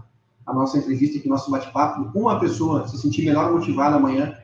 [0.45, 4.37] a nossa entrevista aqui, nosso bate-papo, uma pessoa se sentir melhor motivada amanhã,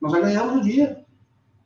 [0.00, 1.04] nós já ganhamos o dia.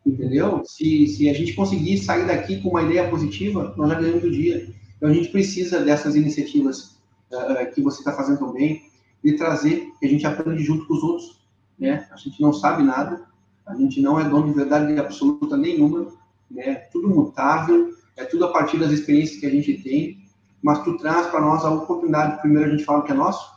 [0.04, 0.62] Entendeu?
[0.64, 4.30] Se, se a gente conseguir sair daqui com uma ideia positiva, nós já ganhamos o
[4.30, 4.74] dia.
[4.96, 6.98] Então a gente precisa dessas iniciativas
[7.30, 8.82] uh, que você está fazendo também,
[9.22, 11.40] de trazer, que a gente aprende junto com os outros.
[11.78, 12.06] Né?
[12.10, 13.24] A gente não sabe nada,
[13.66, 16.08] a gente não é dono de verdade absoluta nenhuma,
[16.50, 16.74] né?
[16.92, 20.18] tudo mutável, é tudo a partir das experiências que a gente tem,
[20.62, 23.50] mas tu traz para nós a oportunidade, primeiro a gente fala que é nosso,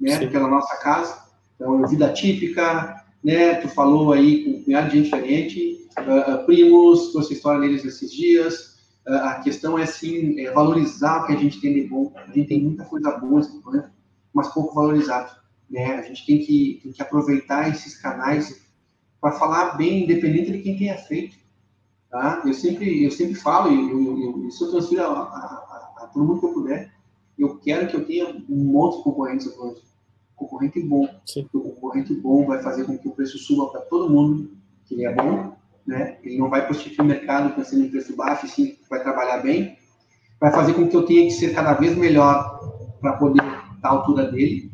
[0.00, 0.18] né?
[0.18, 0.28] Sim.
[0.28, 1.22] Pela nossa casa,
[1.54, 3.54] então, vida típica, né?
[3.54, 7.84] Tu falou aí com um punhado de gente diferente, uh, primos, trouxe a história deles
[7.84, 8.72] esses dias.
[9.06, 12.12] Uh, a questão é, assim, é valorizar o que a gente tem de bom.
[12.16, 13.40] A gente tem muita coisa boa,
[13.72, 13.90] né?
[14.34, 15.30] mas pouco valorizado.
[15.70, 15.94] Né?
[15.94, 18.60] A gente tem que, tem que aproveitar esses canais
[19.20, 21.36] para falar bem, independente de quem tenha feito.
[22.12, 22.42] Tá?
[22.46, 26.06] Eu, sempre, eu sempre falo, e eu, eu, isso eu transfiro a, a, a, a
[26.06, 26.92] todo mundo que eu puder,
[27.36, 29.82] eu quero que eu tenha um monte de concorrentes hoje
[30.42, 31.08] concorrente bom.
[31.24, 31.48] Sim.
[31.52, 34.50] O concorrente bom vai fazer com que o preço suba para todo mundo,
[34.84, 35.54] que ele é bom,
[35.86, 36.18] né?
[36.22, 39.76] Ele não vai prostituir o mercado pensando em preço baixo, sim, vai trabalhar bem.
[40.40, 42.60] Vai fazer com que eu tenha que ser cada vez melhor
[43.00, 44.72] para poder estar à altura dele.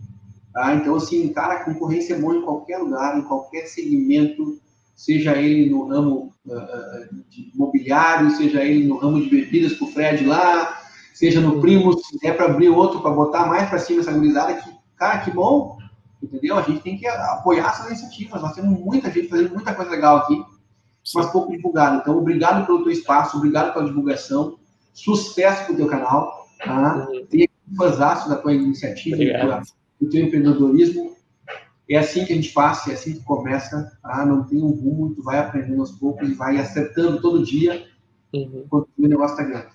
[0.53, 0.75] Tá?
[0.75, 4.59] Então, assim, cara, a concorrência é boa em qualquer lugar, em qualquer segmento,
[4.99, 9.91] seja ele no ramo uh, de imobiliário, seja ele no ramo de bebidas para o
[9.93, 10.77] Fred lá,
[11.15, 14.55] seja no primo, se der para abrir outro, para botar mais para cima essa gurizada
[14.55, 15.79] que Cara, que bom,
[16.21, 16.59] entendeu?
[16.59, 18.43] A gente tem que apoiar essas iniciativas.
[18.43, 20.43] Nós temos muita gente fazendo muita coisa legal aqui,
[21.15, 21.99] mas pouco divulgado.
[21.99, 24.59] Então, obrigado pelo teu espaço, obrigado pela divulgação,
[24.93, 27.07] sucesso pro teu canal, tá?
[27.09, 27.27] Uhum.
[27.27, 29.63] Tenha fãzaço da tua iniciativa,
[30.01, 31.17] do teu empreendedorismo.
[31.89, 34.27] É assim que a gente faz, é assim que começa, tá?
[34.27, 37.87] Não tem um rumo, tu vai aprendendo aos poucos e vai acertando todo dia
[38.35, 38.67] uhum.
[38.69, 39.69] quando o negócio tá grande.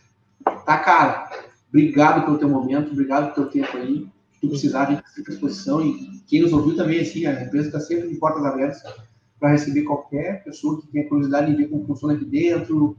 [0.66, 1.30] Tá, cara?
[1.70, 4.08] Obrigado pelo teu momento, obrigado pelo teu tempo aí
[4.44, 5.82] que precisar, a gente está sempre à disposição.
[5.82, 8.84] E quem nos ouviu também, assim, a empresa está sempre de portas abertas
[9.40, 12.98] para receber qualquer pessoa que tenha curiosidade de ver como funciona aqui dentro,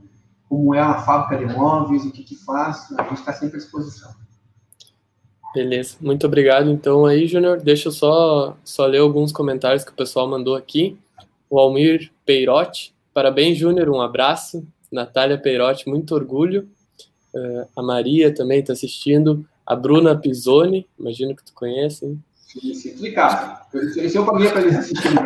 [0.48, 2.92] como é a fábrica de móveis, o que, que faz.
[2.98, 4.10] A gente está sempre à disposição.
[5.55, 6.68] Beleza, muito obrigado.
[6.70, 10.98] Então aí, Júnior, deixa eu só, só ler alguns comentários que o pessoal mandou aqui.
[11.48, 14.66] O Almir Peirotti, parabéns, Júnior, um abraço.
[14.90, 16.68] Natália Peirotti, muito orgulho.
[17.32, 19.47] Uh, a Maria também está assistindo.
[19.64, 22.22] A Bruna Pisoni, imagino que tu conhece, hein?
[22.62, 23.68] Explicar.
[23.97, 25.18] Esse é o caminho para eles assistirem.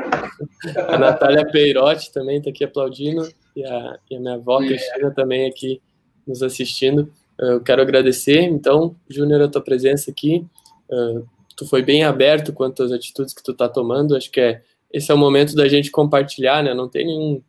[0.89, 3.29] A Natália Peirotti também está aqui aplaudindo.
[3.55, 4.67] E a, e a minha avó, é.
[4.69, 5.81] Cristina, também aqui
[6.27, 7.13] nos assistindo.
[7.39, 10.45] Eu quero agradecer, então, Júnior, a tua presença aqui.
[10.91, 14.17] Uh, tu foi bem aberto quanto às atitudes que tu está tomando.
[14.17, 14.63] Acho que é,
[14.93, 16.75] esse é o momento da gente compartilhar, né?
[16.75, 17.43] Não tem nenhum,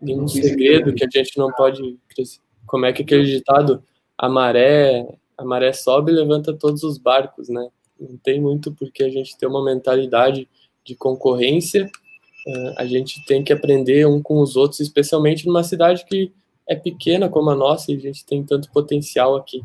[0.00, 1.98] nenhum segredo que a gente não pode...
[2.66, 3.82] Como é que aquele ditado,
[4.16, 5.06] a maré
[5.36, 7.68] a maré sobe e levanta todos os barcos, né?
[7.98, 10.48] Não tem muito porque a gente ter uma mentalidade
[10.84, 11.90] de concorrência.
[12.46, 16.32] Uh, a gente tem que aprender um com os outros, especialmente numa cidade que
[16.68, 19.62] é pequena como a nossa e a gente tem tanto potencial aqui.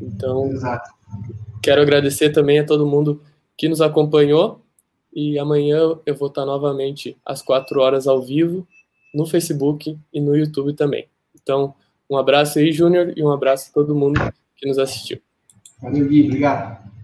[0.00, 0.90] Então, Exato.
[1.62, 3.22] quero agradecer também a todo mundo
[3.56, 4.60] que nos acompanhou
[5.14, 8.66] e amanhã eu vou estar novamente às quatro horas ao vivo
[9.14, 11.08] no Facebook e no YouTube também.
[11.34, 11.74] Então,
[12.08, 14.20] um abraço aí, Júnior, e um abraço a todo mundo
[14.56, 15.18] que nos assistiu.
[15.80, 16.26] Valeu, Gui.
[16.26, 16.95] Obrigado.